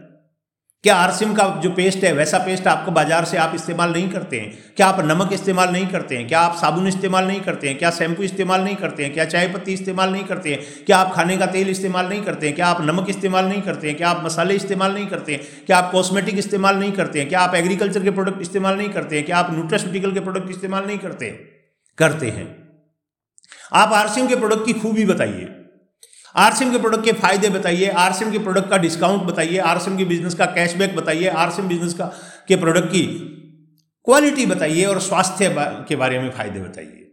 क्या 0.85 0.95
आरसिम 0.97 1.33
का 1.35 1.45
जो 1.63 1.71
पेस्ट 1.71 2.05
है 2.05 2.13
वैसा 2.13 2.39
पेस्ट 2.39 2.67
आपको 2.67 2.93
बाज़ार 2.93 3.25
से 3.25 3.37
आप 3.37 3.55
इस्तेमाल 3.55 3.91
नहीं 3.93 4.09
करते 4.11 4.39
हैं 4.41 4.75
क्या 4.77 4.87
आप 4.87 5.01
नमक 5.05 5.33
इस्तेमाल 5.33 5.73
नहीं 5.73 5.87
करते 5.87 6.17
हैं 6.17 6.27
क्या 6.29 6.41
आप 6.41 6.57
साबुन 6.57 6.87
इस्तेमाल 6.89 7.27
नहीं 7.27 7.41
करते 7.41 7.69
हैं 7.69 7.77
क्या 7.79 7.91
शैम्पू 7.91 8.23
इस्तेमाल 8.23 8.65
नहीं 8.65 8.77
करते 8.77 9.05
हैं 9.05 9.13
क्या 9.13 9.25
चाय 9.27 9.49
पत्ती 9.49 9.73
इस्तेमाल 9.73 10.13
नहीं 10.13 10.25
करते 10.25 10.51
हैं 10.51 10.85
क्या 10.87 10.99
आप 10.99 11.13
खाने 11.15 11.37
का 11.37 11.47
तेल 11.49 11.71
इस्तेमाल 11.71 12.09
नहीं 12.09 12.23
करते 12.23 12.47
हैं 12.47 12.57
क्या 12.57 12.67
आप 12.67 12.81
नमक 12.83 13.11
इस्तेमाल 13.11 13.45
नहीं 13.45 13.63
करते 13.63 13.89
हैं 13.89 13.97
क्या 13.97 14.09
आप 14.11 14.25
मसाले 14.25 14.55
इस्तेमाल 14.55 14.95
नहीं 14.95 15.07
करते 15.07 15.33
हैं 15.33 15.65
क्या 15.67 15.79
आप 15.79 15.93
कॉस्मेटिक 15.93 16.39
इस्तेमाल 16.39 16.77
नहीं 16.77 16.93
करते 16.93 17.21
हैं 17.21 17.29
क्या 17.29 17.41
आप 17.41 17.55
एग्रीकल्चर 17.55 18.05
के 18.05 18.11
प्रोडक्ट 18.13 18.43
इस्तेमाल 18.43 18.77
नहीं 18.77 18.91
करते 18.91 19.17
हैं 19.17 19.27
क्या 19.27 19.39
आप 19.39 19.53
न्यूट्रास्यूटिकल 19.53 20.13
के 20.13 20.21
प्रोडक्ट 20.23 20.51
इस्तेमाल 20.51 20.87
नहीं 20.87 20.99
करते 20.99 21.31
करते 21.99 22.31
हैं 22.31 22.51
आप 23.75 23.93
आरसीएम 23.95 24.29
के 24.29 24.37
प्रोडक्ट 24.37 24.67
की 24.67 24.81
खूबी 24.81 25.05
बताइए 25.07 25.60
आरसीएम 26.37 26.73
के 26.73 26.79
प्रोडक्ट 26.79 27.05
के 27.05 27.13
फ़ायदे 27.13 27.49
बताइए, 27.51 27.89
आरसीएम 27.89 28.33
के 28.33 28.39
प्रोडक्ट 28.39 28.71
का 28.71 28.77
डिस्काउंट 28.79 29.23
बताइए, 29.23 29.59
आरसीएम 29.59 29.97
के 29.97 30.05
बिज़नेस 30.05 30.35
का 30.35 30.45
कैशबैक 30.45 30.97
बताइए, 30.97 31.29
आरसीएम 31.29 31.69
बिज़नेस 31.69 31.95
का, 31.95 32.05
के 32.49 32.57
प्रोडक्ट 32.57 32.89
की 32.89 33.07
क्वालिटी 34.05 34.47
बताइए 34.47 34.85
और 34.85 35.01
स्वास्थ्य 35.01 35.55
के 35.89 35.97
बारे 35.97 36.19
में 36.19 36.31
फ़ायदे 36.31 36.61
बताइए। 36.61 37.11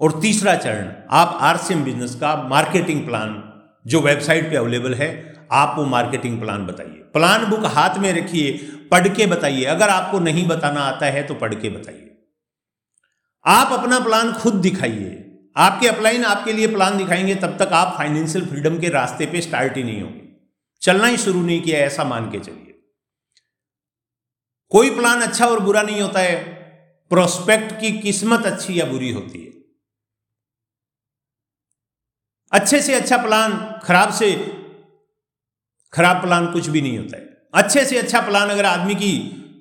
और 0.00 0.20
तीसरा 0.20 0.54
चरण, 0.54 0.92
आप 1.10 1.38
आरसीएम 1.40 1.84
बिज़नेस 1.84 2.14
का 2.14 2.36
मार्केटिंग 2.48 3.06
प्लान 3.06 3.42
जो 3.86 4.00
वेबसाइट 4.00 4.50
पे 4.50 4.56
अवेलेबल 4.56 4.94
है, 4.94 5.34
आप 5.52 5.74
वो 5.78 5.84
मार्केटिंग 5.84 6.40
प्लान 6.40 6.66
बताइए। 6.66 6.98
प्लान 7.12 7.44
बुक 7.44 7.64
हाथ 7.66 7.98
में 7.98 8.12
रखिए, 8.12 8.52
पढ़ 8.90 9.08
के 9.08 9.26
बताइए। 9.26 9.64
अगर 9.64 9.88
आपको 9.88 10.18
नहीं 10.18 10.48
बताना 10.48 10.80
आता 10.80 11.06
है 11.06 11.22
तो 11.22 11.34
पढ़ 11.34 11.54
के 11.54 11.70
बताइए। 11.70 12.08
आप 13.46 13.72
अपना 13.72 14.00
प्लान 14.00 14.32
खुद 14.32 14.54
दिखाइए। 14.54 15.31
आपके 15.56 15.88
अपलाइन 15.88 16.24
आपके 16.24 16.52
लिए 16.52 16.66
प्लान 16.66 16.96
दिखाएँगे, 16.98 17.34
तब 17.34 17.56
तक 17.58 17.72
आप 17.72 17.94
फाइनेंशियल 17.98 18.46
फ्रीडम 18.46 18.78
के 18.78 18.88
रास्ते 18.88 19.26
पे 19.26 19.40
स्टार्ट 19.40 19.76
ही 19.76 19.82
नहीं 19.82 20.02
होंगे 20.02 20.20
चलना 20.82 21.06
ही 21.06 21.16
शुरू 21.16 21.42
नहीं 21.42 21.62
किया, 21.62 21.78
ऐसा 21.78 22.04
मान 22.04 22.30
के 22.30 22.38
चलिए। 22.38 22.68
कोई 24.68 24.90
प्लान 24.90 25.20
अच्छा 25.22 25.46
और 25.46 25.60
बुरा 25.60 25.82
नहीं 25.82 26.00
होता 26.00 26.20
है। 26.20 26.36
प्रोस्पेक्ट 27.10 27.80
की 27.80 27.92
किस्मत 27.92 28.46
अच्छी 28.46 28.80
या 28.80 28.86
बुरी 28.86 29.10
होती 29.12 29.44
है। 29.44 29.50
अच्छे 32.52 32.82
से 32.82 32.94
अच्छा 32.94 33.16
प्लान 33.16 33.80
खराब 33.84 34.12
से 34.12 34.32
खराब 35.92 36.22
प्लान 36.22 36.52
कुछ 36.52 36.68
भी 36.68 36.82
नहीं 36.82 36.98
होता 36.98 37.16
है। 37.16 37.24
अच्छे 37.54 37.84
से 37.84 37.98
अच्छा 37.98 38.20
प्लान 38.20 38.48
अगर 38.48 38.64
आदमी 38.64 38.94
की 38.94 39.12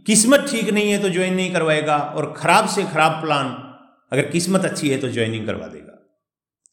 किस्मत 0.07 0.47
ठीक 0.51 0.69
नहीं 0.69 0.91
है 0.91 1.01
तो 1.01 1.09
ज्वाइन 1.09 1.33
नहीं 1.33 1.51
करवाएगा। 1.53 1.97
और 1.97 2.33
खराब 2.37 2.67
से 2.67 2.83
खराब 2.83 3.21
प्लान 3.21 3.70
अगर 4.11 4.29
किस्मत 4.31 4.65
अच्छी 4.65 4.89
है 4.89 4.97
तो 4.97 5.09
ज्वाइनिंग 5.09 5.45
करवा 5.45 5.67
देगा। 5.67 5.97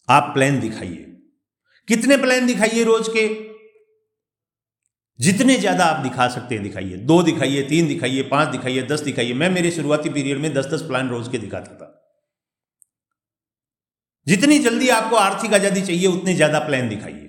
आप 0.09 0.31
प्लान 0.35 0.61
दिखाइए। 0.61 1.05
कितने 1.89 2.17
प्लान 2.17 2.47
दिखाइए 2.47 2.85
रोज 2.85 3.09
के? 3.09 3.29
जितने 5.19 5.57
ज़्यादा 5.57 5.85
आप 5.85 6.03
दिखा 6.03 6.29
सकते 6.29 6.55
हैं 6.55 6.65
दिखाइए। 6.65 6.97
दो 6.97 7.23
दिखाइए, 7.23 7.63
तीन 7.63 7.89
दिखाइए, 7.89 8.23
पाँच 8.23 8.49
दिखाइए, 8.49 8.83
दस 8.83 9.01
दिखाइए। 9.01 9.35
मैं 9.35 9.51
मेरे 9.51 9.71
शुरुआती 9.71 10.09
पीरियड 10.09 10.39
में 10.39 10.53
दस 10.55 10.67
दस 10.67 10.83
प्लान 10.83 11.09
रोज 11.09 11.29
के 11.29 11.39
दिखाता 11.39 11.75
था। 11.75 11.95
जितनी 14.27 14.59
जल्दी 14.59 14.89
आपको 14.89 15.17
आर्थिक 15.17 15.55
आज़ादी 15.55 15.83
चाहिए, 15.83 16.07
उतने 16.07 16.35
ज़्यादा 16.35 16.59
प्लान 16.59 16.89
दिखाइए। 16.89 17.25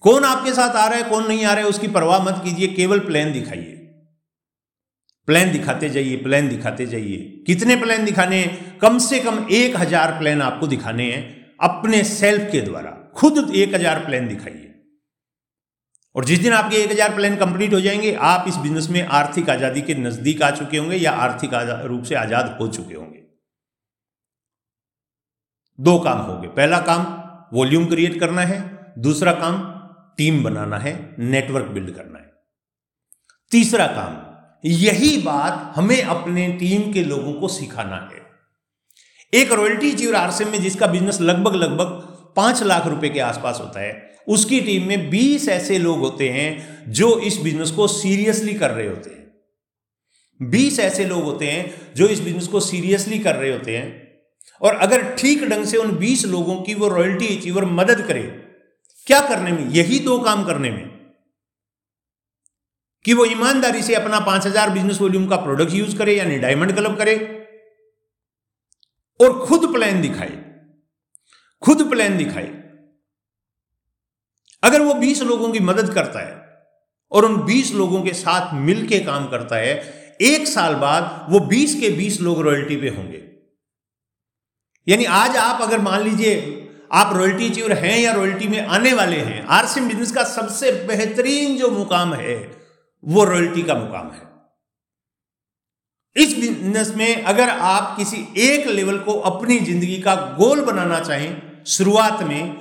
कौन 0.00 0.24
आपके 0.24 0.52
साथ 0.52 0.76
आ 0.76 0.86
रहा 0.88 0.98
है, 0.98 1.08
कौन 1.10 1.26
नहीं 1.28 1.44
आ 1.44 1.52
रहा 1.52 1.62
है, 1.62 1.68
उसकी 1.68 1.88
परवाह 1.88 2.24
मत 2.24 2.40
कीजिए, 2.44 2.68
केवल 2.68 2.98
प्लान 2.98 3.32
दिखाइए। 3.32 3.75
प्लान 5.28 5.50
दिखाते 5.52 5.88
जाइए, 5.88 6.16
प्लान 6.16 6.48
दिखाते 6.48 6.86
जाइए। 6.86 7.16
कितने 7.46 7.76
प्लान 7.76 8.04
दिखाने 8.04 8.36
हैं? 8.36 8.78
कम 8.78 8.98
से 8.98 9.18
कम 9.20 9.46
एक 9.52 9.76
हज़ार 9.76 10.18
प्लान 10.18 10.42
आपको 10.42 10.66
दिखाने 10.66 11.12
हैं 11.12 11.24
अपने 11.60 12.02
सेल्फ 12.04 12.50
के 12.52 12.60
द्वारा। 12.60 12.90
खुद 13.16 13.50
एक 13.54 13.74
हज़ार 13.74 14.04
प्लान 14.06 14.28
दिखाइए। 14.28 14.62
और 16.14 16.24
जिस 16.24 16.38
दिन 16.38 16.52
आपके 16.52 16.76
एक 16.76 16.90
हज़ार 16.90 17.14
प्लान 17.14 17.36
कंप्लीट 17.36 17.72
हो 17.72 17.80
जाएँगे, 17.80 18.12
आप 18.14 18.44
इस 18.48 18.56
बिज़नेस 18.56 18.88
में 18.90 19.02
आर्थिक 19.02 19.50
आज़ादी 19.50 19.82
के 19.82 19.94
नज़दीक 19.94 20.42
आ 20.42 20.50
चुके 20.50 20.78
होंगे 20.78 20.96
या 20.96 21.12
आर्थिक 21.12 21.54
रूप 21.84 22.02
से 22.02 22.14
आज़ाद 22.14 22.56
हो 22.60 22.68
चुके 22.68 22.94
होंगे। 22.94 23.22
दो 25.78 25.98
काम 25.98 26.18
हो 26.18 26.38
गए। 26.40 26.48
पहला 26.48 26.78
काम, 26.80 27.02
वॉल्यूम 27.52 27.86
क्रिएट 27.86 28.20
करना 28.20 28.42
है। 28.42 28.60
दूसरा 28.98 29.32
काम, 29.32 29.58
टीम 30.18 30.42
बनाना 30.44 30.78
है, 30.78 30.94
नेटवर्क 31.18 31.66
बिल्ड 31.66 31.90
करना 31.90 32.18
है। 32.18 32.32
तीसरा 33.52 33.86
काम 33.86 34.14
यही 34.66 35.16
बात 35.16 35.72
हमें 35.76 36.02
अपने 36.02 36.48
टीम 36.48 36.92
के 36.92 37.04
लोगों 37.04 37.32
को 37.32 37.48
सिखाना 37.48 38.10
है। 38.12 38.24
एक 39.32 39.52
रॉयल्टी 39.52 39.90
जीव 39.92 40.16
आरसेम 40.16 40.48
में 40.48 40.62
जिसका 40.62 40.86
बिज़नेस 40.86 41.20
लगभग 41.20 41.54
लगभग 41.54 42.32
पाँच 42.36 42.62
लाख 42.62 42.86
रुपए 42.86 43.08
के 43.08 43.20
आसपास 43.20 43.60
होता 43.60 43.80
है, 43.80 44.16
उसकी 44.28 44.60
टीम 44.60 44.86
में 44.88 45.10
20 45.10 45.48
ऐसे 45.48 45.78
लोग 45.78 45.98
होते 45.98 46.28
हैं 46.28 46.92
जो 46.92 47.18
इस 47.18 47.36
बिज़नेस 47.36 47.70
को 47.70 47.86
सीरियसली 47.88 48.54
कर 48.54 48.70
रहे 48.70 48.86
होते 48.86 49.10
हैं। 49.10 50.50
20 50.50 50.80
ऐसे 50.80 51.04
लोग 51.04 51.22
होते 51.22 51.46
हैं 51.46 51.94
जो 51.94 52.08
इस 52.08 52.20
बिज़नेस 52.20 52.46
को 52.46 52.60
सीरियसली 52.60 53.18
कर 53.18 53.36
रहे 53.36 53.52
होते 53.52 53.76
हैं 53.76 54.20
और 54.62 54.74
अगर 54.74 55.14
ठीक 55.14 55.44
ढंग 55.44 55.64
से 55.64 55.76
उन 55.76 55.92
20 55.92 56.24
लोगों 56.26 56.56
की 56.56 56.74
वो 56.74 56.88
रॉयल्टी 56.88 57.36
अचीवर 57.36 57.64
मदद 57.64 58.00
करे, 58.00 58.22
क्या 59.06 59.20
करने 59.20 59.52
में? 59.52 59.70
यही 59.70 59.98
दो 59.98 60.18
काम 60.18 60.44
करने 60.44 60.70
में। 60.70 60.95
कि 63.06 63.14
वो 63.14 63.24
ईमानदारी 63.24 63.82
से 63.82 63.94
अपना 63.94 64.20
5000 64.20 64.70
बिज़नेस 64.70 65.00
वॉल्यूम 65.00 65.26
का 65.26 65.36
प्रोडक्ट 65.36 65.72
यूज़ 65.72 65.98
करे, 65.98 66.16
यानी 66.16 66.38
डायमंड 66.38 66.76
क्लब 66.76 66.96
करे, 66.96 67.16
और 69.20 69.46
खुद 69.46 69.72
प्लान 69.72 70.02
दिखाए। 70.02 70.60
खुद 71.62 71.90
प्लान 71.90 72.16
दिखाए। 72.16 72.48
अगर 74.62 74.80
वो 74.80 74.94
20 74.94 75.22
लोगों 75.22 75.52
की 75.52 75.60
मदद 75.60 75.94
करता 75.94 76.20
है, 76.20 76.64
और 77.12 77.24
उन 77.24 77.36
20 77.36 77.72
लोगों 77.72 78.02
के 78.02 78.12
साथ 78.12 78.54
मिलके 78.54 78.98
काम 78.98 79.26
करता 79.26 79.56
है, 79.56 79.74
एक 80.20 80.48
साल 80.48 80.74
बाद 80.74 81.26
वो 81.30 81.40
20 81.40 81.80
के 81.80 81.90
20 81.90 82.20
लोग 82.20 82.40
रॉयल्टी 82.40 82.76
पे 82.76 82.88
होंगे। 82.88 83.28
यानी 84.88 85.04
आज 85.04 85.36
आप 85.36 85.62
अगर 85.62 85.78
मान 85.80 86.00
लीजिए, 86.00 86.62
आप 86.92 87.16
रॉयल्टी 87.16 87.50
अचीवर 87.50 87.72
हैं 87.72 87.98
या 87.98 88.12
रॉयल्टी 88.12 88.48
में 88.48 88.66
आने 88.66 88.92
वाले 88.92 89.16
हैं 89.16 89.46
आरसीएम 89.46 89.88
बिज़नेस 89.88 90.12
का 90.12 90.24
सबसे 90.24 90.72
बेहतरीन 90.72 91.56
जो 91.56 91.70
मुकाम 91.70 92.14
है 92.14 92.65
वो 93.06 93.24
रॉयल्टी 93.24 93.62
का 93.62 93.74
मुकाम 93.74 94.10
है। 94.10 94.24
इस 96.16 96.36
बिज़नेस 96.36 96.92
में 96.96 97.22
अगर 97.24 97.48
आप 97.48 97.96
किसी 97.96 98.16
एक 98.42 98.66
लेवल 98.68 98.98
को 98.98 99.12
अपनी 99.30 99.58
ज़िंदगी 99.60 99.96
का 100.02 100.14
गोल 100.38 100.60
बनाना 100.64 101.00
चाहें, 101.00 101.62
शुरुआत 101.66 102.22
में 102.22 102.54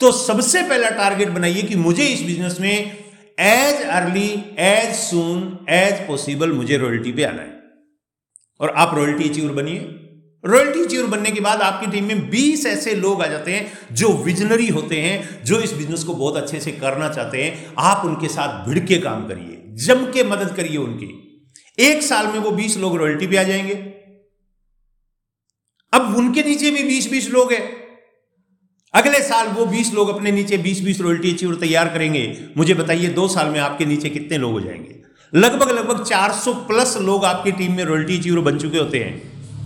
तो 0.00 0.10
सबसे 0.14 0.62
पहला 0.62 0.88
टारगेट 0.92 1.28
बनाइए 1.30 1.62
कि 1.62 1.76
मुझे 1.76 2.06
इस 2.06 2.22
बिज़नेस 2.22 2.58
में 2.60 3.04
as 3.38 3.82
early 3.82 4.28
as 4.58 4.94
soon 4.96 5.66
as 5.70 6.06
possible 6.08 6.52
मुझे 6.52 6.76
रॉयल्टी 6.76 7.12
पे 7.12 7.24
आना 7.24 7.42
है। 7.42 7.54
और 8.60 8.70
आप 8.76 8.94
रॉयल्टी 8.94 9.28
अचीवर 9.28 9.52
बनिए। 9.52 9.78
रॉयल्टी 10.46 10.84
अचीवर 10.84 11.06
बनने 11.06 11.30
के 11.30 11.40
बाद 11.40 11.60
आपकी 11.60 11.86
टीम 11.86 12.04
में 12.04 12.30
20 12.30 12.66
ऐसे 12.66 12.94
लोग 12.94 13.22
आ 13.22 13.26
जाते 13.26 13.52
हैं 13.52 13.72
जो 13.92 14.12
विजनरी 14.12 14.68
होते 14.68 15.00
हैं, 15.00 15.44
जो 15.44 15.60
इस 15.60 15.72
बिज़नेस 15.72 16.04
को 16.04 16.14
बहुत 16.14 16.36
अच्छे 16.36 16.60
से 16.60 16.72
करना 16.72 17.08
चाहते 17.08 17.42
हैं। 17.42 17.74
आप 17.78 18.04
उनके 18.04 18.28
साथ 18.28 18.68
भिड़ 18.68 18.78
के 18.78 18.98
काम 18.98 19.26
करिए, 19.28 19.62
जम 19.76 20.06
के 20.06 20.24
मदद 20.24 20.56
करिए 20.56 20.76
उनकी। 20.76 21.22
एक 21.78 22.02
साल 22.02 22.26
में 22.26 22.38
वो 22.38 22.50
20 22.50 22.76
लोग 22.78 22.96
रॉयल्टी 22.96 23.26
पे 23.26 23.36
आ 23.36 23.42
जाएँगे। 23.42 23.74
अब 25.92 26.14
उनके 26.16 26.42
नीचे 26.42 26.70
भी 26.70 26.82
20-20 26.82 27.30
लोग 27.30 27.52
हैं। 27.52 27.72
अगले 28.94 29.18
साल 29.18 29.48
वो 29.48 29.66
20 29.66 29.92
लोग 29.94 30.08
अपने 30.08 30.32
नीचे 30.32 30.58
20-20 30.58 31.00
रॉयल्टी 31.00 31.32
अचीवर 31.32 31.54
तैयार 31.54 31.88
करेंगे। 31.88 32.44
मुझे 32.56 32.74
बताइए, 32.74 33.08
दो 33.08 33.28
साल 33.28 33.46
में 33.46 33.60
आपके 33.60 33.84
नीचे 33.84 34.08
कितने 34.08 34.38
लोग 34.38 34.52
हो 34.52 34.60
जाएँगे? 34.60 35.02
लगभग 35.34 35.70
लगभग 35.70 36.04
400 36.04 36.54
प्लस 36.54 36.96
लोग 36.96 37.24
आपकी 37.24 37.52
टीम 37.52 37.72
में 37.72 37.84
रॉयल्टी 37.84 38.18
अचीवर 38.18 38.40
बन 38.40 38.58
चुके 38.58 38.78
होते 38.78 38.98
हैं, 38.98 39.22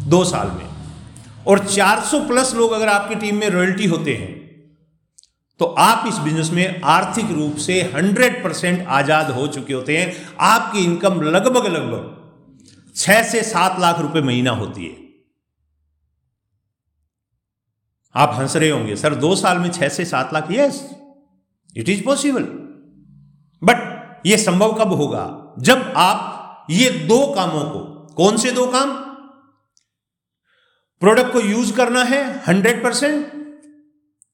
दो 0.09 0.25
साल 0.25 0.49
में। 0.49 0.70
और 1.47 1.67
400 1.67 2.21
प्लस 2.29 2.55
लोग 2.55 2.73
अगर 2.73 2.89
आपकी 2.89 3.15
टीम 3.15 3.37
में 3.37 3.49
रॉयल्टी 3.49 3.87
होते 3.87 4.15
हैं 4.15 4.39
तो 5.61 5.65
आप 5.65 6.07
इस 6.09 6.19
बिज़नेस 6.19 6.51
में 6.51 6.81
आर्थिक 6.83 7.31
रूप 7.31 7.57
से 7.57 7.83
100 7.95 8.43
परसेंट 8.45 8.87
आज़ाद 8.89 9.31
हो 9.31 9.47
चुके 9.47 9.73
होते 9.73 9.97
हैं। 9.99 10.37
आपकी 10.41 10.85
इनकम 10.85 11.21
लगभग 11.23 11.67
लगभग 11.67 12.97
छह 12.97 13.23
से 13.23 13.43
सात 13.43 13.81
लाख 13.81 13.99
रुपए 13.99 14.21
महीना 14.21 14.51
होती 14.51 14.87
है। 14.87 14.97
आप 18.15 18.35
हंस 18.35 18.57
रहे 18.57 18.71
होंगे, 18.71 18.97
सर, 18.97 19.15
दो 19.15 19.35
साल 19.37 19.59
में 19.59 19.71
छह 19.71 19.89
से 19.89 20.05
सात 20.05 20.33
lakh? 20.35 20.49
Yes 20.51 20.91
it 21.77 21.89
is 21.89 22.03
possible 22.05 22.43
but 23.63 24.23
ये 24.27 24.37
संभव 24.37 24.73
कब 24.75 24.93
होगा? 24.93 25.55
जब 25.59 25.93
आप 25.97 26.67
ये 26.71 26.91
दो 26.91 27.27
कामों 27.35 27.65
को, 27.65 27.81
कौन 28.15 28.37
से 28.37 28.51
दो 28.53 28.67
काम? 28.67 28.91
प्रोडक्ट 31.03 31.33
को 31.33 31.41
यूज़ 31.41 31.73
करना 31.73 32.03
है, 32.05 32.43
हंड्रेड 32.49 32.83
परसेंट, 32.85 33.27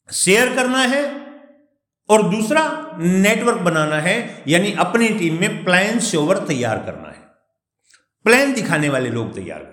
शेयर 0.08 0.54
करना 0.54 0.78
है, 0.78 1.04
और 2.08 2.22
दूसरा 2.22 2.62
नेटवर्क 2.98 3.58
बनाना 3.58 4.00
है, 4.00 4.44
यानी 4.48 4.72
अपनी 4.72 5.08
टीम 5.08 5.40
में 5.40 5.64
प्लान 5.64 5.98
शोवर 6.00 6.38
तैयार 6.38 6.78
करना 6.78 7.08
है। 7.08 7.24
प्लान 8.24 8.52
दिखाने 8.52 8.88
वाले 8.88 9.10
लोग 9.10 9.34
तैयार 9.34 9.58
करना 9.58 9.72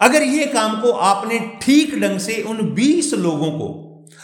अगर 0.00 0.22
ये 0.22 0.44
काम 0.46 0.80
को 0.80 0.90
आपने 0.90 1.38
ठीक 1.62 1.94
ढंग 2.00 2.18
से 2.18 2.42
उन 2.42 2.58
20 2.74 3.12
लोगों 3.14 3.50
को, 3.52 3.68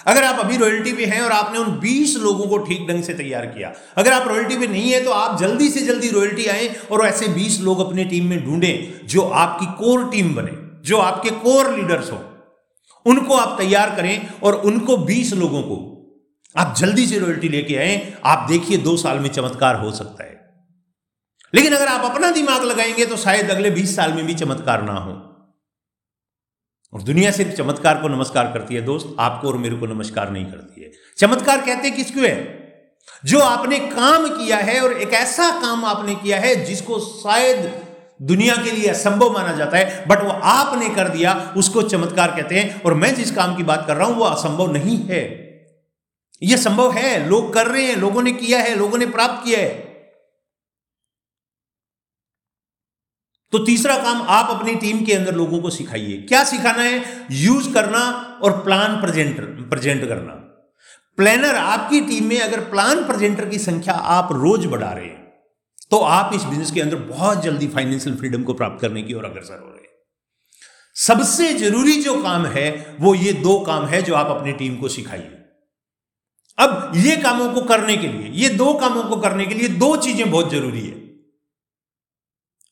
अगर 0.06 0.24
आप 0.24 0.38
अभी 0.38 0.56
रॉयल्टी 0.56 0.92
पे 0.92 1.04
हैं 1.04 1.20
और 1.20 1.32
आपने 1.32 1.58
उन 1.58 1.78
20 1.80 2.16
लोगों 2.16 2.46
को 2.46 2.58
ठीक 2.58 2.87
ढंग 2.88 3.02
से 3.02 3.14
तैयार 3.14 3.46
किया, 3.46 3.72
अगर 3.96 4.12
आप 4.12 4.28
रॉयल्टी 4.28 4.56
पे 4.56 4.66
नहीं 4.66 4.92
है 4.92 5.04
तो 5.04 5.10
आप 5.10 5.38
जल्दी 5.40 5.70
से 5.70 5.80
जल्दी 5.80 6.10
रॉयल्टी 6.10 6.46
आए 6.46 6.68
और 6.90 7.06
ऐसे 7.06 7.28
20 7.28 7.60
लोग 7.60 7.80
अपने 7.88 8.04
टीम 8.04 8.26
में 8.26 8.44
ढूंढें 8.44 9.06
जो 9.06 9.22
आपकी 9.22 9.66
कोर 9.78 10.08
टीम 10.10 10.34
बने। 10.34 10.63
जो 10.85 10.99
आपके 10.99 11.31
कोर 11.31 11.75
लीडर्स 11.75 12.12
हो, 12.12 12.25
उनको 13.07 13.37
आप 13.37 13.59
तैयार 13.59 13.97
करें 13.97 14.40
और 14.42 14.55
उनको 14.55 14.97
20 14.97 15.33
लोगों 15.33 15.62
को 15.62 15.90
आप 16.57 16.77
जल्दी 16.77 17.07
से 17.07 17.18
रॉयल्टी 17.18 17.49
लेके 17.49 17.77
आए। 17.77 18.14
आप 18.25 18.49
देखिए 18.49 18.79
दो 18.79 18.97
साल 18.97 19.18
में 19.18 19.29
चमत्कार 19.29 19.77
हो 19.77 19.92
सकता 19.92 20.25
है। 20.25 20.55
लेकिन 21.55 21.75
अगर 21.75 21.87
आप 21.87 22.12
अपना 22.12 22.31
दिमाग 22.31 22.62
लगाएँगे 22.62 23.07
तो 23.07 23.16
शायद 23.16 23.51
अगले 23.51 23.70
20 23.70 23.97
साल 23.97 24.12
में 24.12 24.27
भी 24.27 24.35
चमत्कार 24.35 24.83
ना 24.83 24.92
हो। 24.92 25.12
और 26.92 27.03
दुनिया 27.03 27.31
सिर्फ़ 27.31 27.53
चमत्कार 27.53 28.03
को 28.03 28.09
नमस्कार 28.09 28.53
करती 28.53 28.75
है, 28.75 28.81
दोस्त, 28.81 29.16
आपको 29.18 29.49
और 29.49 29.57
मेरे 29.57 29.77
को 29.77 29.87
नमस्कार 29.87 30.31
नहीं 30.31 30.44
करती 30.44 30.83
है। 30.83 30.92
चमत्कार 31.18 31.61
कहते 31.61 31.90
किसको 31.90 32.20
है? 32.20 32.64
जो 33.25 33.38
आपने 33.38 33.79
काम 33.79 34.29
किया 34.29 34.57
है 34.57 34.81
और 34.81 34.92
एक 34.92 35.12
ऐसा 35.12 35.61
काम 35.61 35.85
आपने 35.85 36.14
किया 36.14 36.38
है 36.38 36.64
जिसको 36.64 36.99
शायद 36.99 37.84
दुनिया 38.22 38.57
के 38.57 38.70
लिए 38.70 38.88
असंभव 38.88 39.33
माना 39.33 39.53
जाता 39.53 39.77
है 39.77 40.05
बट 40.09 40.22
वो 40.22 40.31
आपने 40.31 40.88
कर 40.88 41.09
दिया, 41.09 41.55
उसको 41.57 41.83
चमत्कार 41.83 42.31
कहते 42.31 42.55
हैं, 42.55 42.83
और 42.83 42.94
मैं 42.94 43.14
जिस 43.14 43.31
काम 43.31 43.57
की 43.57 43.62
बात 43.62 43.85
कर 43.87 43.96
रहा 43.96 44.07
हूँ, 44.07 44.16
वो 44.16 44.24
असंभव 44.24 44.72
नहीं 44.72 44.98
है। 44.98 45.44
यह 46.42 46.57
संभव 46.57 46.92
है, 46.92 47.29
लोग 47.29 47.55
कर 47.55 47.66
रहे 47.66 47.87
हैं, 47.87 47.96
लोगों 47.96 48.22
ने 48.22 48.33
किया 48.33 48.61
है, 48.61 48.74
लोगों 48.74 48.98
ने 48.98 49.07
प्राप्त 49.07 49.44
किया 49.44 49.59
है। 49.59 49.94
तो 53.53 53.59
तीसरा 53.59 53.96
काम 53.96 54.22
आप 54.22 54.50
अपनी 54.50 54.74
टीम 54.74 55.05
के 55.05 55.12
अंदर 55.12 55.35
लोगों 55.35 55.59
को 55.59 55.70
सिखाइए। 55.70 56.16
क्या 56.18 56.44
सिखाना 56.44 56.83
है? 56.83 57.27
यूज़ 57.31 57.74
करना 57.74 58.00
और 58.42 58.53
प्लान 58.53 59.00
प्रेजेंट 59.00 59.70
प्रेजेंट 59.70 60.09
करना। 60.09 60.33
प्लानर 61.16 61.55
आपकी 61.55 62.00
टीम 62.00 62.24
में 62.24 62.40
अगर 62.40 62.61
प्लान 62.61 63.05
प्रेजेंटर 63.07 63.48
की 63.48 63.59
संख्या 63.59 63.94
आप 63.94 64.29
रोज 64.33 64.66
बढ़ा 64.66 64.92
रहे 64.92 65.05
हैं 65.05 65.23
तो 65.90 65.99
आप 65.99 66.35
इस 66.35 66.44
बिज़नेस 66.44 66.70
के 66.70 66.81
अंदर 66.81 66.97
बहुत 66.97 67.42
जल्दी 67.42 67.66
फाइनेंशियल 67.68 68.16
फ्रीडम 68.16 68.42
को 68.42 68.55
प्राप्त 68.55 68.81
करने 68.81 69.03
की 69.03 69.14
ओर 69.14 69.25
अग्रसर 69.25 69.59
हो 69.59 69.68
रहे 69.68 69.83
सबसे 70.97 71.53
ज़रूरी 71.55 72.01
जो 72.03 72.14
काम 72.23 72.47
है, 72.47 72.97
वो 73.01 73.14
ये 73.14 73.33
दो 73.33 73.59
काम 73.61 73.87
है 73.87 74.03
जो 74.03 74.14
आप 74.14 74.27
अपनी 74.27 74.53
टीम 74.53 74.77
को 74.77 74.88
सिखाइए। 74.88 75.31
अब 76.59 76.92
ये 76.97 77.16
कामों 77.16 77.49
को 77.49 77.61
करने 77.61 77.97
के 77.97 78.09
लिए, 78.09 78.31
ये 78.33 78.49
दो 78.49 78.73
कामों 78.75 79.03
को 79.03 79.16
करने 79.16 79.47
के 79.47 79.55
लिए 79.55 79.68
दो 79.68 79.97
चीज़ें 79.97 80.31
बहुत 80.31 80.51
ज़रूरी 80.51 80.81
है। 80.81 81.03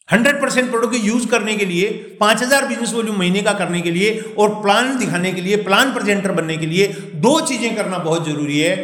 हंड्रेड 0.09 0.41
परसेंट 0.43 0.71
प्रोडक्ट 0.71 1.05
यूज़ 1.05 1.27
करने 1.29 1.57
के 1.57 1.65
लिए, 1.65 1.89
पाँच 2.21 2.43
हज़ार 2.43 2.69
बिज़नेस 2.69 2.93
वॉल्यूम 2.93 3.19
महीने 3.19 3.43
का 3.43 3.53
करने 3.53 3.81
के 3.81 3.91
लिए 3.91 4.35
और 4.39 4.55
प्लान 4.63 4.97
दिखाने 4.99 5.33
के 5.33 5.41
लिए 5.41 5.57
प्लान 5.63 5.93
प्रेजेंटर 5.95 6.33
बनने 6.33 6.57
के 6.57 6.67
लिए 6.67 6.87
दो 7.15 7.41
चीज़ें 7.41 7.75
करना 7.77 7.99
बहुत 7.99 8.27
ज़रूरी 8.29 8.61
है। 8.61 8.77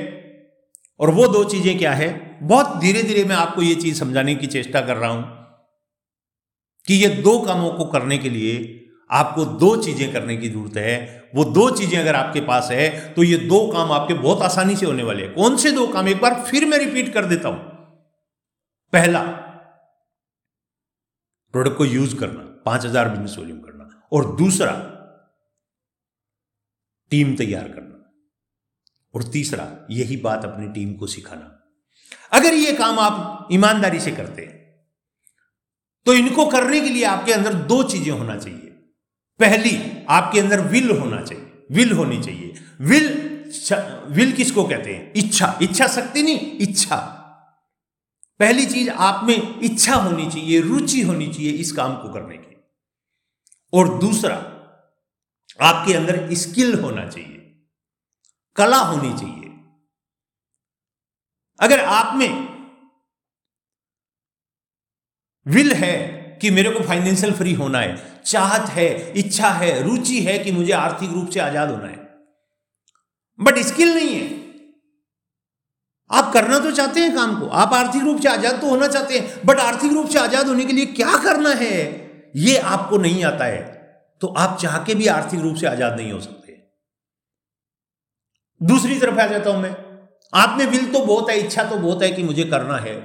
और 1.01 1.11
वो 1.11 1.27
दो 1.29 1.45
चीज़ें 1.45 1.79
क्या 1.79 1.93
है? 1.93 2.28
बहुत 2.43 2.77
धीरे 2.77 3.03
धीरे 3.03 3.25
मैं 3.25 3.37
आपको 3.37 3.63
ये 3.63 3.75
चीज़ 3.75 3.99
समझाने 4.01 4.35
की 4.35 4.47
चेष्टा 4.47 4.81
कर 4.81 4.97
रहा 4.97 5.11
हूँ 5.11 5.23
कि 6.89 6.95
ये 6.95 7.09
दो 7.23 7.39
कामों 7.39 7.71
को 7.71 7.85
करने 7.85 8.19
के 8.19 8.31
लिए 8.31 8.75
आपको 9.11 9.45
दो 9.45 9.75
चीज़ें 9.77 10.13
करने 10.13 10.37
की 10.37 10.49
ज़रूरत 10.49 10.77
है। 10.77 11.31
वो 11.35 11.45
दो 11.45 11.69
चीज़ें 11.71 11.99
अगर 11.99 12.15
आपके 12.15 12.41
पास 12.41 12.69
है 12.71 12.89
तो 13.15 13.23
ये 13.23 13.37
दो 13.49 13.61
काम 13.73 13.93
आपके 13.93 14.15
बहुत 14.15 14.43
आसानी 14.43 14.77
से 14.77 14.87
होने 14.87 15.03
वाले 15.03 15.23
हैं। 15.23 15.35
कौन 15.35 15.57
से 15.57 15.71
दो 15.73 15.87
काम? 15.87 16.09
एक 16.09 16.21
बार 16.21 16.43
फिर 16.51 16.67
मैं 16.67 16.79
रिपीट 16.79 17.13
कर 17.15 17.25
देता 17.25 17.49
हूँ। 17.49 17.59
पहला, 18.93 19.23
प्रोडक्ट 21.55 21.77
को 21.77 21.85
यूज़ 21.85 22.17
करना, 22.17 22.43
पाँच 22.65 22.85
हज़ार 22.85 23.09
बिज़नेस 23.09 23.35
वॉल्यूम 23.39 23.59
करना। 23.59 24.09
और 24.13 24.37
दूसरा, 24.37 24.73
टीम 27.13 27.37
तैयार 27.37 27.69
करना। 27.69 27.95
और 29.15 29.23
तीसरा, 29.23 29.87
यही 29.91 30.17
बात 30.17 30.45
अपनी 30.45 30.69
टीम 30.69 30.95
को 30.95 31.07
सिखाना। 31.07 31.55
अगर 32.33 32.55
ये 32.55 32.73
काम 32.73 32.99
आप 32.99 33.49
ईमानदारी 33.53 34.01
से 34.01 34.11
करते 34.11 34.43
हैं 34.43 34.57
तो 36.07 36.15
इनको 36.15 36.47
करने 36.47 36.81
के 36.81 36.89
लिए 36.89 37.05
आपके 37.05 37.33
अंदर 37.33 37.55
दो 37.55 37.83
चीज़ें 37.83 38.11
होना 38.13 38.37
चाहिए। 38.37 38.75
पहली, 39.41 40.05
आपके 40.09 40.41
अंदर 40.41 40.61
विल 40.61 40.91
होना 40.91 41.21
चाहिए, 41.23 41.67
विल 41.71 41.93
होनी 41.93 42.23
चाहिए। 42.23 42.55
विल 42.81 43.07
विल 44.09 44.33
किसको 44.33 44.65
कहते 44.65 44.95
हैं? 44.95 45.13
इच्छा। 45.17 45.59
इच्छा 45.63 45.87
शक्ति 45.87 46.23
नहीं, 46.23 46.39
इच्छा। 46.59 46.97
पहली 48.41 48.67
चीज़ 48.67 48.91
आप 48.91 49.25
में 49.25 49.61
इच्छा 49.61 49.95
होनी 49.95 50.27
चाहिए, 50.31 50.61
रुचि 50.61 51.01
होनी 51.03 51.29
चाहिए 51.29 51.53
इस 51.53 51.73
काम 51.73 51.97
को 51.97 52.13
करने 52.13 52.37
की। 52.37 52.57
और 53.73 53.99
दूसरा, 53.99 54.37
आपके 55.61 55.95
अंदर 55.95 56.29
स्किल 56.35 56.75
होना 56.81 57.07
चाहिए, 57.09 57.67
कला 58.57 58.79
होनी 58.79 59.13
चाहिए। 59.19 59.48
अगर 61.61 61.81
आप 61.81 62.15
में 62.17 62.47
विल 65.47 65.73
है 65.75 65.97
कि 66.43 66.51
मेरे 66.51 66.71
को 66.71 66.81
फाइनेंशियल 66.83 67.33
फ्री 67.35 67.53
होना 67.55 67.79
है, 67.81 68.23
चाहत 68.23 68.69
है, 68.71 69.13
इच्छा 69.15 69.49
है, 69.51 69.71
रुचि 69.83 70.21
है 70.23 70.39
कि 70.39 70.53
मुझे 70.53 70.73
आर्थिक 70.75 71.11
रूप 71.11 71.29
से 71.31 71.41
आज़ाद 71.41 71.71
होना 71.71 71.87
है 71.87 72.07
बट 73.39 73.59
स्किल 73.65 73.95
नहीं 73.95 74.15
है। 74.15 74.37
आप 76.11 76.33
करना 76.35 76.59
तो 76.59 76.71
चाहते 76.73 77.01
हैं 77.01 77.15
काम 77.15 77.39
को, 77.41 77.47
आप 77.47 77.73
आर्थिक 77.75 78.03
रूप 78.03 78.21
से 78.21 78.29
आज़ाद 78.29 78.61
तो 78.61 78.69
होना 78.69 78.87
चाहते 78.89 79.19
हैं 79.19 79.47
बट 79.47 79.59
आर्थिक 79.61 79.93
रूप 79.93 80.09
से 80.09 80.19
आज़ाद 80.19 80.47
होने 80.49 80.65
के 80.65 80.73
लिए 80.73 80.87
क्या 80.93 81.17
करना 81.25 81.51
है? 81.57 81.75
ये 82.37 82.57
आपको 82.59 82.99
नहीं 82.99 83.25
आता 83.25 83.45
है 83.47 83.61
तो 84.23 84.27
आप 84.39 84.59
चाह 84.61 84.79
के 84.85 84.95
भी 84.95 85.07
आर्थिक 85.09 85.41
रूप 85.41 85.57
से 85.57 85.67
आज़ाद 85.67 85.97
नहीं 85.97 86.13
हो 86.13 86.21
सकते। 86.21 86.57
दूसरी 88.61 88.99
तरफ़ 89.01 89.21
आ 89.21 89.27
जाता 89.29 89.51
हूँ 89.51 89.63
मैं। 89.63 89.75
आप 90.33 90.59
में 90.59 90.67
विल 90.67 90.93
तो 90.93 91.05
बहुत 91.07 91.31
है, 91.31 91.39
इच्छा 91.39 91.63
तो 91.65 91.77
बहुत 91.77 92.03
है 92.03 92.11
कि 92.11 92.23
मुझे 92.23 92.45
करना 92.45 92.79
है। 92.79 92.97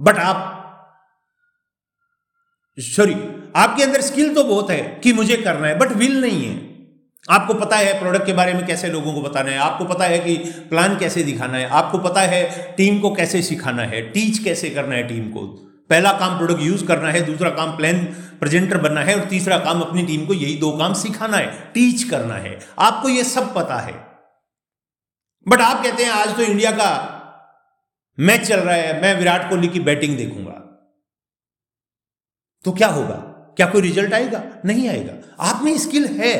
बट 0.00 0.18
आप 0.18 0.56
सॉरी 2.78 3.14
आपके 3.56 3.82
अंदर 3.82 4.00
स्किल 4.00 4.34
तो 4.34 4.44
बहुत 4.44 4.70
है 4.70 5.00
कि 5.04 5.12
मुझे 5.12 5.36
करना 5.36 5.66
है 5.66 5.78
बट 5.78 5.92
विल 5.92 6.20
नहीं 6.20 6.44
है। 6.44 6.68
आपको 7.30 7.54
पता 7.54 7.76
है 7.76 7.98
प्रोडक्ट 8.00 8.26
के 8.26 8.32
बारे 8.32 8.52
में 8.54 8.66
कैसे 8.66 8.88
लोगों 8.88 9.12
को 9.14 9.22
बताना 9.22 9.50
है, 9.50 9.58
आपको 9.58 9.84
पता 9.84 10.04
है 10.04 10.18
कि 10.18 10.36
प्लान 10.70 10.98
कैसे 10.98 11.22
दिखाना 11.22 11.58
है, 11.58 11.68
आपको 11.68 11.98
पता 11.98 12.20
है 12.20 12.74
टीम 12.76 12.98
को 13.00 13.14
कैसे 13.14 13.42
सिखाना 13.42 13.82
है 13.82 14.02
टीच 14.02 14.38
कैसे 14.38 14.70
करना 14.70 14.94
है 14.94 15.08
टीम 15.08 15.30
को। 15.30 15.46
पहला 15.90 16.12
काम 16.12 16.38
प्रोडक्ट 16.38 16.60
यूज़ 16.60 16.86
करना 16.86 17.10
है, 17.10 17.22
दूसरा 17.22 17.50
काम 17.50 17.76
प्लान 17.76 18.04
प्रेजेंटर 18.40 18.78
बनना 18.78 19.00
है, 19.00 19.20
और 19.20 19.24
तीसरा 19.24 19.58
काम 19.58 19.80
अपनी 19.80 20.02
टीम 20.02 20.26
को 20.26 20.34
यही 20.34 20.54
दो 20.54 20.70
काम 20.78 20.94
सिखाना 20.94 21.36
है 21.36 21.72
टीच 21.74 22.02
करना 22.02 22.34
है। 22.34 22.58
आपको 22.78 23.08
यह 23.08 23.22
सब 23.22 23.54
पता 23.54 23.76
है। 23.76 24.09
बट 25.50 25.60
आप 25.60 25.82
कहते 25.82 26.04
हैं, 26.04 26.10
आज 26.10 26.36
तो 26.36 26.42
इंडिया 26.42 26.70
का 26.70 27.16
मैच 28.18 28.46
चल 28.48 28.60
रहा 28.60 28.74
है, 28.74 29.00
मैं 29.02 29.14
विराट 29.18 29.48
कोहली 29.50 29.68
की 29.68 29.80
बैटिंग 29.80 30.16
देखूँगा. 30.16 30.52
तो 32.64 32.72
क्या 32.72 32.88
होगा? 32.88 33.14
क्या 33.56 33.70
कोई 33.70 33.82
रिज़ल्ट 33.82 34.12
आएगा? 34.14 34.42
नहीं 34.64 34.88
आएगा। 34.88 35.36
आप 35.40 35.62
में 35.62 35.78
स्किल 35.78 36.06
है 36.06 36.32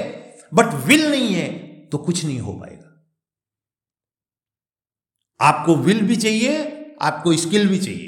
बट 0.55 0.75
विल 0.87 1.11
नहीं 1.11 1.35
है 1.35 1.49
तो 1.87 1.99
कुछ 1.99 2.25
नहीं 2.25 2.39
हो 2.41 2.53
पाएगा। 2.53 2.87
आपको 5.41 5.77
विल 5.77 6.01
भी 6.03 6.17
चाहिए, 6.17 6.97
आपको 7.03 7.37
स्किल 7.37 7.69
भी 7.69 7.79
चाहिए। 7.79 8.07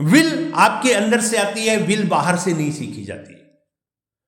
विल 0.00 0.52
आपके 0.54 0.92
अंदर 0.92 1.20
से 1.20 1.36
आती 1.36 1.66
है 1.66 1.76
विल 1.76 2.08
बाहर 2.08 2.38
से 2.38 2.52
नहीं 2.52 2.72
सीखी 2.72 3.04
जाती। 3.04 3.34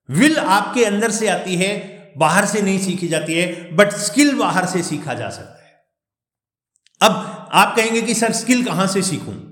विल 0.09 0.37
आपके 0.37 0.85
अंदर 0.85 1.11
से 1.11 1.27
आती 1.27 1.55
है 1.55 2.00
बाहर 2.17 2.45
से 2.45 2.61
नहीं 2.61 2.79
सीखी 2.79 3.07
जाती 3.07 3.33
है 3.33 3.75
बट 3.75 3.91
स्किल 3.91 4.35
बाहर 4.35 4.65
से 4.65 4.83
सीखा 4.83 5.13
जा 5.13 5.29
सकता 5.29 5.65
है। 5.65 5.83
अब 7.01 7.47
आप 7.53 7.75
कहेंगे 7.75 8.01
कि, 8.01 8.13
सर 8.13 8.31
स्किल 8.31 8.65
कहाँ 8.65 8.87
से 8.87 9.01
सीखूं? 9.01 9.51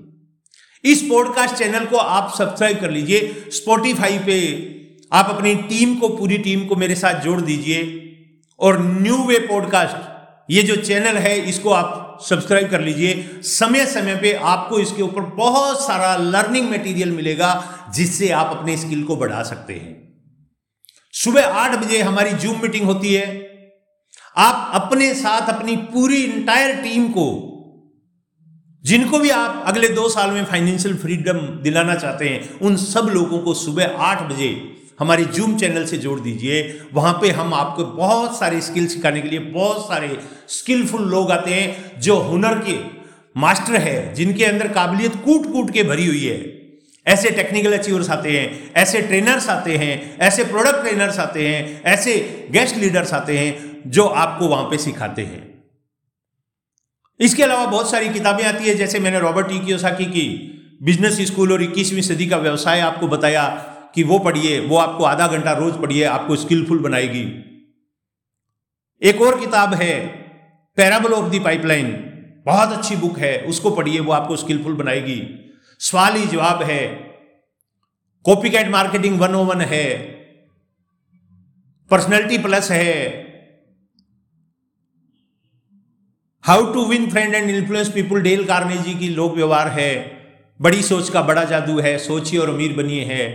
इस 0.84 1.02
पॉडकास्ट 1.02 1.54
चैनल 1.54 1.84
को 1.84 1.96
आप 1.96 2.34
सब्सक्राइब 2.38 2.80
कर 2.80 2.90
लीजिए। 2.90 3.44
स्पॉटिफाई 3.48 4.18
पे 4.18 4.66
आप 5.12 5.26
अपनी 5.26 5.54
टीम 5.54 5.94
को, 5.94 6.08
पूरी 6.08 6.38
टीम 6.38 6.66
को 6.66 6.76
मेरे 6.76 6.94
साथ 6.94 7.20
जोड़ 7.20 7.40
दीजिए। 7.40 8.06
और 8.58 8.82
न्यू 8.82 9.16
वे 9.16 9.38
पॉडकास्ट 9.38 10.10
ये 10.50 10.62
जो 10.62 10.76
चैनल 10.76 11.16
है, 11.16 11.48
इसको 11.48 11.70
आप 11.70 12.18
सब्सक्राइब 12.30 12.70
कर 12.70 12.80
लीजिए। 12.80 13.40
समय 13.42 13.86
समय 13.86 14.16
पे 14.16 14.32
आपको 14.32 14.78
इसके 14.78 15.02
ऊपर 15.02 15.20
बहुत 15.20 15.86
सारा 15.86 16.16
लर्निंग 16.16 16.70
मटेरियल 16.70 17.10
मिलेगा, 17.10 17.78
जिससे 17.94 18.30
आप 18.30 18.56
अपने 18.56 18.76
स्किल 18.76 19.04
को 19.04 19.16
बढ़ा 19.16 19.42
सकते 19.42 19.72
हैं। 19.72 20.09
सुबह 21.20 21.46
आठ 21.54 21.74
बजे 21.78 22.00
हमारी 22.02 22.30
जूम 22.32 22.60
मीटिंग 22.62 22.84
होती 22.84 23.14
है। 23.14 23.24
आप 24.36 24.70
अपने 24.74 25.12
साथ 25.14 25.48
अपनी 25.48 25.76
पूरी 25.76 26.16
इंटायर 26.16 26.74
टीम 26.76 27.08
को, 27.08 27.26
जिनको 28.84 29.18
भी 29.18 29.30
आप 29.30 29.64
अगले 29.66 29.88
दो 29.88 30.08
साल 30.08 30.30
में 30.30 30.44
फाइनेंशियल 30.44 30.96
फ्रीडम 30.96 31.38
दिलाना 31.62 31.94
चाहते 31.94 32.28
हैं, 32.28 32.58
उन 32.58 32.76
सब 32.76 33.10
लोगों 33.14 33.38
को 33.38 33.54
सुबह 33.54 33.96
आठ 34.00 34.22
बजे 34.22 34.48
हमारे 35.00 35.24
जूम 35.24 35.56
चैनल 35.56 35.84
से 35.86 35.96
जोड़ 35.96 36.18
दीजिए। 36.20 36.62
वहाँ 36.94 37.12
पे 37.12 37.30
हम 37.30 37.54
आपको 37.54 37.84
बहुत 37.84 38.38
सारे 38.38 38.60
स्किल 38.60 38.86
सिखाने 38.86 39.20
के 39.20 39.28
लिए 39.28 39.38
बहुत 39.38 39.86
सारे 39.88 40.18
स्किलफुल 40.48 41.02
लोग 41.02 41.30
आते 41.30 41.54
हैं, 41.54 42.00
जो 42.00 42.16
हुनर 42.20 42.58
के 42.58 42.78
मास्टर 43.36 43.76
है, 43.76 44.14
जिनके 44.14 44.44
अंदर 44.44 44.68
काबिलियत 44.68 45.14
कूट 45.24 45.52
कूट 45.52 45.70
के 45.70 45.82
भरी 45.82 46.06
हुई 46.06 46.24
है। 46.24 46.59
ऐसे 47.06 47.30
टेक्निकल 47.30 47.78
अचीवर्स 47.78 48.10
आते 48.10 48.38
हैं, 48.38 48.74
ऐसे 48.74 49.02
ट्रेनर्स 49.02 49.48
आते 49.48 49.76
हैं, 49.76 50.18
ऐसे 50.18 50.44
प्रोडक्ट 50.44 50.80
ट्रेनर्स 50.80 51.18
आते 51.18 51.48
हैं, 51.48 51.82
ऐसे 51.82 52.14
गेस्ट 52.50 52.76
लीडर्स 52.76 53.14
आते 53.14 53.38
हैं, 53.38 53.82
जो 53.86 54.06
आपको 54.06 54.48
वहाँ 54.48 54.64
पे 54.64 54.78
सिखाते 54.78 55.22
हैं। 55.22 55.64
इसके 57.20 57.42
अलावा 57.42 57.66
बहुत 57.66 57.90
सारी 57.90 58.08
किताबें 58.08 58.44
आती 58.44 58.68
है, 58.68 58.74
जैसे 58.74 58.98
मैंने 58.98 59.18
रॉबर्ट 59.18 59.48
टी 59.48 59.58
की 59.58 60.04
की, 60.04 60.56
बिज़नेस 60.82 61.20
स्कूल 61.20 61.52
और 61.52 61.62
इक्कीसवीं 61.62 62.02
सदी 62.02 62.26
का 62.26 62.36
व्यवसाय 62.36 62.80
आपको 62.80 63.08
बताया 63.08 63.48
कि 63.94 64.02
वो 64.02 64.18
पढ़िए, 64.18 64.60
वो 64.60 64.76
आपको 64.76 65.04
आधा 65.04 65.28
घंटा 65.28 65.52
रोज 65.52 65.74
पढ़िए, 65.74 66.04
आपको 66.04 66.36
स्किलफुल 66.36 66.78
बनाएगी। 66.78 67.46
एक 69.02 69.22
और 69.22 69.40
किताब 69.40 69.74
है 69.74 70.06
पैराबल 70.76 71.12
ऑफ़ 71.12 71.30
दी 71.30 71.38
पाइपलाइन 71.38 71.86
बहुत 72.46 72.72
अच्छी 72.72 72.96
बुक 72.96 73.18
है, 73.18 73.38
उसको 73.38 73.70
पढ़िए, 73.70 74.00
वो 74.00 74.12
आपको 74.12 74.36
स्किलफुल 74.36 74.72
बनाएगी। 74.72 75.46
सवाल 75.80 76.16
ही 76.16 76.26
जवाब 76.26 76.62
है 76.62 76.86
copycat 78.50 78.68
marketing 78.68 79.20
one 79.20 79.34
o 79.34 79.44
one 79.44 79.60
है 79.60 79.86
पर्सनैलिटी 81.90 82.38
प्लस 82.38 82.70
है। 82.70 82.96
How 86.44 86.72
to 86.74 86.84
win 86.84 87.10
friend 87.10 87.34
and 87.34 87.50
influence 87.50 87.88
people 87.88 88.22
Dale 88.22 88.44
Carnegie 88.44 88.94
की 88.94 89.08
लोक 89.08 89.34
व्यवहार 89.34 89.68
है। 89.68 89.92
बड़ी 90.60 90.82
सोच 90.82 91.08
का 91.10 91.22
बड़ा 91.22 91.44
जादू 91.44 91.78
है 91.80 91.96
सोचिए 91.98 92.40
और 92.40 92.50
अमीर 92.50 92.72
बनिए 92.72 93.04
है। 93.04 93.28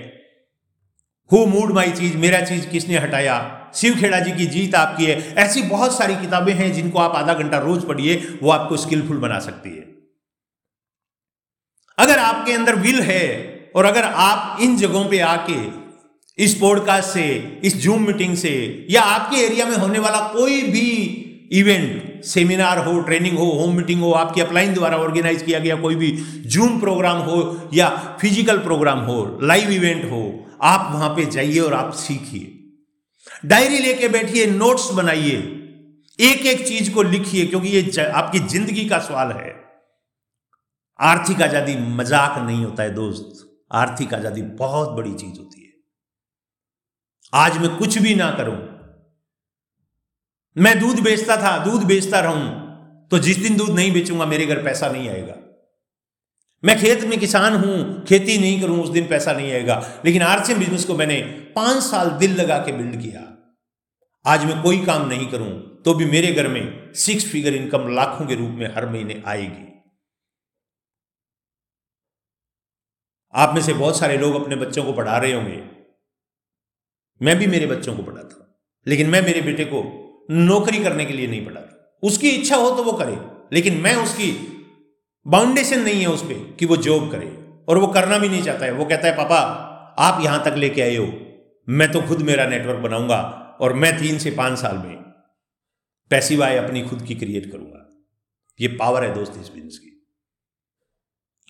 हु 1.32 1.46
मूड 1.46 1.72
माई 1.72 1.92
चीज़ 1.92 2.18
मेरा 2.18 2.42
चीज़ 2.42 2.68
किसने 2.68 2.98
हटाया? 2.98 3.72
शिव 3.76 3.96
खेड़ा 3.96 4.20
जी 4.20 4.32
की 4.32 4.46
जीत 4.46 4.76
आपकी 4.76 5.06
है। 5.06 5.34
ऐसी 5.36 5.62
बहुत 5.64 5.98
सारी 5.98 6.16
किताबें 6.16 6.54
हैं 6.54 6.72
जिनको 6.74 7.00
आप 7.00 7.16
आधा 7.16 7.34
घंटा 7.34 7.58
रोज 7.58 7.88
पढ़िए, 7.88 8.16
वो 8.44 8.52
आपको 8.52 8.78
स्किलफुल 8.78 9.18
बना 9.18 9.40
सकती 9.40 9.70
है। 9.70 9.95
अगर 11.98 12.20
आपके 12.20 12.54
अंदर 12.54 12.76
विल 12.76 13.02
है, 13.02 13.26
और 13.76 13.86
अगर 13.86 14.04
आप 14.04 14.62
इन 14.62 14.76
जगहों 14.78 15.06
पे 15.06 15.20
आके, 15.20 15.56
इस 16.38 16.54
पॉडकास्ट 16.56 17.10
से, 17.10 17.60
इस 17.64 17.76
जूम 17.78 18.06
मीटिंग 18.08 18.36
से, 18.38 18.88
या 18.90 19.02
आपके 19.02 19.38
एरिया 19.38 19.66
में 19.66 19.78
होने 19.78 20.00
वाला 20.00 20.20
कोई 20.34 20.62
भी 20.62 21.22
इवेंट 21.52 22.24
सेमिनार 22.26 22.78
हो 22.86 23.00
ट्रेनिंग 23.00 23.38
हो 23.38 23.46
होम 23.46 23.76
मीटिंग 23.76 24.02
हो, 24.02 24.12
आपकी 24.12 24.42
अपलाइन 24.42 24.74
द्वारा 24.74 24.98
ऑर्गेनाइज 24.98 25.42
किया 25.42 25.60
गया 25.60 25.76
कोई 25.76 25.96
भी 25.96 26.12
जूम 26.46 26.80
प्रोग्राम 26.80 27.18
हो, 27.18 27.70
या 27.74 27.90
फ़िज़िकल 28.22 28.58
प्रोग्राम 28.58 29.00
हो 29.00 29.40
लाइव 29.44 29.72
इवेंट 29.72 30.06
हो, 30.12 30.46
आप 30.62 30.90
वहाँ 30.94 31.10
पे 31.10 31.26
जाइए 31.26 31.60
और 31.60 31.74
आप 31.74 31.94
सीखिए। 31.94 32.52
डायरी 33.46 33.78
लेके 33.78 34.08
बैठिए 34.08 34.46
नोट्स 34.46 34.92
बनाइए 34.92 35.38
एक 36.20 36.46
एक 36.46 36.68
चीज़ 36.68 36.92
को 36.94 37.04
लिखिए, 37.04 37.46
क्योंकि 37.46 37.70
ये 37.70 38.04
आपकी 38.04 38.40
ज़िंदगी 38.40 38.86
का 38.86 39.00
सवाल 39.00 39.32
है। 39.32 39.65
आर्थिक 41.00 41.42
आज़ादी 41.42 41.76
मज़ाक 41.94 42.38
नहीं 42.40 42.64
होता 42.66 42.84
है 42.84 42.94
दोस्त। 42.94 43.42
आर्थिक 43.74 44.14
आज़ादी 44.14 44.42
बहुत 44.60 44.90
बड़ी 44.92 45.14
चीज़ 45.14 45.38
होती 45.40 45.62
है। 45.62 45.74
आज 47.34 47.58
मैं 47.58 47.76
कुछ 47.78 47.98
भी 48.00 48.16
ना 48.16 48.30
करूँ, 48.34 48.58
मैं 50.56 50.80
दूध 50.80 51.00
बेचता 51.04 51.36
था, 51.38 51.58
दूध 51.66 51.84
बेचता 51.86 52.20
रहूँ 52.22 52.64
तो 53.12 53.20
जिस 53.20 53.38
दिन 53.38 53.58
दूध 53.58 53.70
नहीं 53.72 53.92
बेचूँगा, 53.94 54.26
मेरे 54.26 54.46
घर 54.46 54.64
पैसा 54.64 54.90
नहीं 54.90 55.10
आएगा। 55.10 55.36
मैं 56.64 56.78
खेत 56.80 57.04
में 57.04 57.20
किसान 57.20 57.56
हूँ, 57.56 58.04
खेती 58.06 58.38
नहीं 58.38 58.62
करूँ, 58.62 58.82
उस 58.84 58.90
दिन 58.90 59.08
पैसा 59.08 59.34
नहीं 59.34 59.52
आएगा। 59.54 59.82
लेकिन 60.06 60.22
आर्थिक 60.24 60.58
बिज़नेस 60.60 60.86
को 60.86 60.96
मैंने 60.96 61.22
पाँच 61.56 61.84
साल 61.84 62.10
दिल 62.20 62.36
लगा 62.36 62.58
के 62.60 62.72
बिल्ड 62.74 63.02
किया। 63.02 63.22
आज 64.26 64.46
मैं 64.46 64.62
कोई 64.62 64.84
काम 64.86 65.08
नहीं 65.08 65.28
करूँ 65.28 65.52
तो 65.86 65.94
भी 65.94 66.06
मेरे 66.08 66.32
घर 66.34 66.48
में 66.48 66.94
सिक्स 66.96 67.32
फिगर 67.32 67.56
इनकम 67.56 67.88
लाखों 67.96 68.26
के 68.26 68.36
रूप 68.36 68.52
में 68.52 68.68
हर 68.76 68.90
महीने 68.90 69.22
आएगी। 69.28 69.72
आप 73.36 73.54
में 73.56 73.62
से 73.62 73.74
बहुत 73.74 74.00
सारे 74.00 74.18
लोग 74.18 74.36
अपने 74.36 74.56
बच्चों 74.56 74.84
को 74.84 74.94
पढ़ा 74.94 75.18
रहे 75.18 75.34
होंगे। 75.34 75.62
मैं 77.22 77.38
भी 77.40 77.48
मेरे 77.48 77.68
बच्चों 77.68 77.96
को 77.96 78.04
पढ़ाता 78.04 78.42
लेकिन 78.88 79.10
मैं 79.10 79.22
मेरे 79.22 79.42
बेटे 79.42 79.66
को 79.66 79.82
नौकरी 80.32 80.84
करने 80.84 81.06
के 81.06 81.14
लिए 81.14 81.28
नहीं 81.28 81.46
पढ़ाता। 81.46 82.00
उसकी 82.04 82.30
इच्छा 82.30 82.56
हो 82.56 82.70
तो 82.72 82.84
वो 82.84 82.92
करे, 82.92 83.18
लेकिन 83.54 83.78
मैं 83.78 83.96
उसकी 83.96 84.32
बाउंडेशन 85.26 85.82
नहीं 85.82 86.02
है 86.02 86.08
उस 86.08 86.22
पर 86.24 86.56
कि 86.60 86.66
वो 86.66 86.78
जॉब 86.78 87.12
करे, 87.12 87.28
और 87.70 87.78
वो 87.78 87.88
करना 87.88 88.18
भी 88.18 88.30
नहीं 88.30 88.44
चाहता 88.44 88.66
है। 88.66 88.72
वो 88.72 88.86
कहता 88.86 89.08
है, 89.08 89.16
पापा, 89.18 89.38
आप 90.00 90.24
यहाँ 90.24 90.44
तक 90.46 90.56
लेके 90.58 90.82
आए 90.82 90.96
हो। 90.96 91.08
मैं 91.68 91.92
तो 91.92 92.02
खुद 92.02 92.22
मेरा 92.22 92.46
नेटवर्क 92.46 92.80
बनाऊँगा, 92.80 93.22
और 93.62 93.74
मैं 93.74 93.98
तीन 94.00 94.18
से 94.18 94.32
पाँच 94.32 94.58
साल 94.60 94.78
में 94.78 94.96
पैसिव 96.12 96.44
आय 96.44 96.58
अपनी 96.58 96.82
खुद 96.82 97.02
की 97.02 97.16
क्रिएट 97.16 97.52
करूँगा। 97.52 97.82
ये 98.60 98.68
पावर 98.68 99.04
है 99.04 99.14
दोस्त 99.14 99.34
इस 99.42 99.50
बिज़नेस 99.50 99.78
की। 99.78 99.92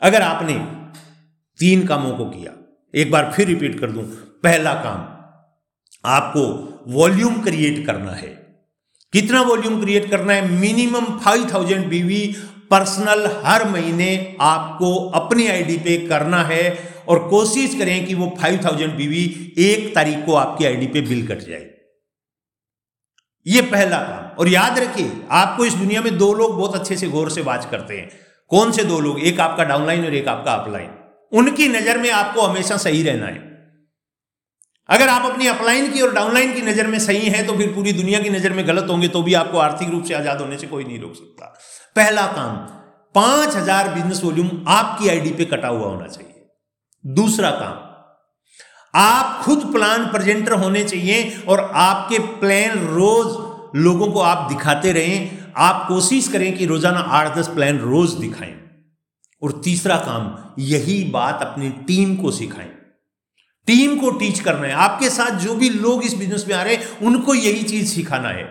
अगर 0.02 0.22
आपने 0.22 0.54
तीन 1.60 1.86
कामों 1.88 2.12
को 2.18 2.26
किया। 2.26 2.54
एक 2.94 3.12
बार 3.12 3.32
फिर 3.36 3.48
रिपीट 3.48 3.80
कर 3.80 3.92
दूँ। 3.92 4.04
पहला 4.44 4.74
काम, 4.74 5.00
आपको 6.04 6.42
वॉल्यूम 6.94 7.42
क्रिएट 7.42 7.86
करना 7.86 8.12
है। 8.12 8.30
कितना 9.14 9.42
वॉल्यूम 9.42 9.80
क्रिएट 9.82 10.10
करना 10.12 10.34
है? 10.34 10.50
Minimum 10.52 11.06
five 11.20 11.48
thousand 11.54 11.86
BV 11.86 12.36
personal 12.72 13.26
हर 13.46 13.68
महीने 13.70 14.38
आपको 14.42 14.96
अपनी 15.16 15.48
आईडी 15.48 15.78
पे 15.78 15.98
करना 16.08 16.42
है 16.44 16.64
और 17.08 17.20
कोशिश 17.28 17.76
करें 17.80 18.06
कि 18.06 18.14
वो 18.14 18.34
फाइव 18.42 18.60
थाउज़ेंड 18.66 18.94
बीवी 18.94 19.24
एक 19.60 19.94
तारीख 19.96 20.26
को 20.26 20.36
आपकी 20.36 20.66
आईडी 20.66 20.88
पे 20.88 21.02
बिल 21.02 21.26
कट 21.28 21.40
जाए। 21.40 21.70
ये 23.46 23.62
पहला 23.62 23.98
काम। 24.00 24.38
और 24.40 24.48
याद 24.48 24.80
रखिए, 24.80 25.12
आपको 25.32 25.66
इस 25.66 25.74
दुनिया 25.74 26.02
में 26.02 26.18
दो 26.18 26.34
लोग 26.34 26.58
बहुत 26.58 26.76
अच्छे 26.76 26.96
से 26.98 27.08
गौर 27.08 27.30
से 27.30 27.42
बात 27.44 27.68
करते 27.72 27.98
हैं। 27.98 28.10
कौन 28.52 28.72
से 28.72 28.84
दो 28.84 29.00
लोग? 29.00 29.20
एक 29.20 29.40
आपका 29.40 29.64
डाउनलाइन 29.64 30.06
और 30.06 30.14
एक 30.14 30.28
आपका 30.28 30.54
अपलाइन 30.54 30.90
उनकी 31.36 31.68
नज़र 31.70 31.98
में 31.98 32.10
आपको 32.12 32.42
हमेशा 32.42 32.78
सही 32.80 33.04
रहना 33.04 33.26
है। 33.28 33.44
अगर 34.90 35.10
आप 35.10 35.26
अपनी 35.26 35.48
अपलाइन 35.48 35.92
की 35.92 36.02
और 36.02 36.14
डाउनलाइन 36.14 36.54
की 36.54 36.62
नज़र 36.64 36.88
में 36.88 36.98
सही 37.02 37.30
हैं 37.30 37.46
तो 37.48 37.54
फिर 37.58 37.72
पूरी 37.74 37.92
दुनिया 37.94 38.20
की 38.20 38.30
नज़र 38.30 38.54
में 38.54 38.68
गलत 38.68 38.90
होंगे 38.90 39.08
तो 39.08 39.22
भी 39.24 39.34
आपको 39.36 39.58
आर्थिक 39.60 39.90
रूप 39.90 40.04
से 40.04 40.14
आज़ाद 40.16 40.42
होने 40.42 40.58
से 40.58 40.68
कोई 40.68 40.84
नहीं 40.84 41.00
रोक 41.00 41.16
सकता। 41.16 41.46
पहला 41.96 42.26
काम, 42.30 42.56
पाँच 43.16 43.56
हज़ार 43.56 43.90
बिज़नेस 43.94 44.22
वॉल्यूम 44.24 44.50
आपकी 44.70 45.10
आईडी 45.10 45.32
पे 45.32 45.46
कटा 45.48 45.68
हुआ 45.70 45.88
होना 45.88 46.08
चाहिए। 46.08 46.46
दूसरा 47.04 47.50
काम, 47.54 47.82
आप 48.94 49.42
खुद 49.44 49.66
प्लान 49.72 50.06
प्रेजेंटर 50.08 50.52
होने 50.56 50.84
चाहिए 50.86 51.44
और 51.48 51.60
आपके 51.76 52.20
प्लान 52.40 52.86
रोज 52.90 53.78
लोगों 53.78 54.12
को 54.12 54.20
आप 54.24 54.48
दिखाते 54.50 54.92
रहें। 54.94 55.52
आप 55.60 55.86
कोशिश 55.88 56.28
करें 56.28 56.56
कि 56.58 56.66
रोज़ाना 56.66 57.00
आठ 57.00 57.36
दस 57.38 57.48
प्लान 57.50 57.80
रोज 57.82 58.14
दिखाएँ। 58.18 58.54
और 59.46 59.62
तीसरा 59.64 59.98
काम, 60.00 60.34
यही 60.60 61.04
बात 61.12 61.42
अपनी 61.42 61.70
टीम 61.88 62.16
को 62.16 62.32
सिखाएँ। 62.32 62.70
टीम 63.68 63.98
को 64.00 64.10
टीच 64.12 64.40
करना 64.40 64.68
है। 64.68 64.74
आपके 64.74 65.10
साथ 65.10 65.40
जो 65.40 65.56
भी 65.56 65.70
लोग 65.70 66.04
इस 66.04 66.14
बिज़नेस 66.14 66.46
में 66.48 66.56
आ 66.56 66.62
रहे 66.64 66.76
हैं, 66.76 67.00
उनको 67.00 67.34
यही 67.34 67.64
चीज़ 67.64 67.94
सिखाना 67.94 68.30
है। 68.30 68.44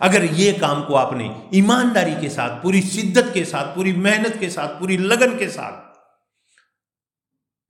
अगर 0.00 0.24
ये 0.24 0.52
काम 0.52 0.82
को 0.84 0.94
आपने 0.94 1.30
ईमानदारी 1.54 2.14
के 2.14 2.28
साथ, 2.28 2.62
पूरी 2.62 2.80
शिद्दत 2.82 3.30
के 3.34 3.44
साथ, 3.44 3.74
पूरी 3.74 3.92
मेहनत 3.94 4.36
के 4.40 4.50
साथ, 4.50 4.78
पूरी 4.80 4.96
लगन 4.96 5.38
के 5.38 5.48
साथ, 5.48 5.72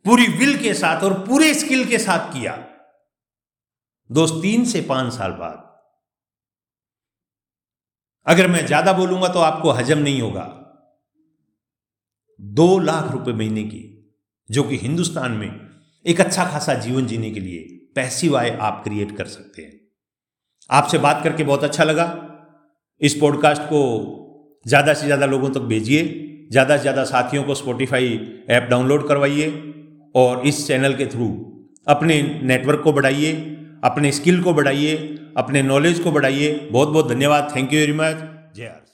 पूरी 0.05 0.27
विल 0.37 0.57
के 0.59 0.75
साथ 0.75 1.03
और 1.05 1.13
पूरे 1.27 1.53
स्किल 1.55 1.85
के 1.85 1.99
साथ 1.99 2.33
किया, 2.33 2.53
दोस्त, 4.11 4.35
तीन 4.43 4.65
से 4.65 4.81
पाँच 4.83 5.13
साल 5.13 5.33
बाद, 5.33 5.67
अगर 8.27 8.49
मैं 8.49 8.67
ज़्यादा 8.67 8.93
बोलूँगा 8.93 9.29
तो 9.29 9.41
आपको 9.41 9.71
हजम 9.71 9.99
नहीं 9.99 10.21
होगा। 10.23 10.43
दो 12.41 12.79
लाख 12.79 13.11
रुपए 13.13 13.33
महीने 13.33 13.63
की, 13.63 13.83
जो 14.51 14.63
कि 14.63 14.77
हिंदुस्तान 14.77 15.33
में 15.33 15.51
एक 16.05 16.21
अच्छा 16.21 16.45
खासा 16.45 16.75
जीवन 16.77 17.07
जीने 17.07 17.31
के 17.31 17.41
लिए 17.41 17.61
पैसिव 17.97 18.37
आय 18.37 18.51
आप 18.61 18.81
क्रिएट 18.85 19.17
कर 19.17 19.25
सकते 19.27 19.63
हैं। 19.63 19.79
आपसे 20.71 20.99
बात 20.99 21.21
करके 21.25 21.45
बहुत 21.45 21.65
अच्छा 21.65 21.85
लगा। 21.85 22.07
इस 23.01 23.15
पॉडकास्ट 23.15 23.63
को 23.63 23.83
ज़्यादा 24.67 24.95
से 24.95 25.07
ज़्यादा 25.07 25.27
लोगों 25.27 25.51
तक 25.51 25.61
भेजिए, 25.69 26.03
ज़्यादा 26.53 26.77
से 26.77 26.83
ज़्यादा 26.83 27.05
साथियों 27.05 27.43
को 27.45 27.55
स्पॉटिफाई 27.55 28.19
ऐप 28.51 28.67
डाउनलोड 28.71 29.07
करवाइए 29.09 29.49
और 30.15 30.47
इस 30.47 30.67
चैनल 30.67 30.95
के 30.95 31.07
थ्रू 31.07 31.29
अपने 31.87 32.21
नेटवर्क 32.43 32.81
को 32.85 32.93
बढ़ाइए, 32.93 33.33
अपने 33.85 34.13
स्किल 34.13 34.43
को 34.43 34.55
बढ़ाइए, 34.55 34.97
अपने 35.37 35.63
नॉलेज 35.63 36.01
को 36.01 36.13
बढ़ाइए। 36.13 36.69
बहुत 36.73 36.89
बहुत 36.89 37.09
धन्यवाद। 37.09 37.53
थैंक 37.57 37.73
यू 37.73 37.81
वेरी 37.81 37.93
मच 37.95 38.17
जय 38.57 38.67
आर 38.67 38.90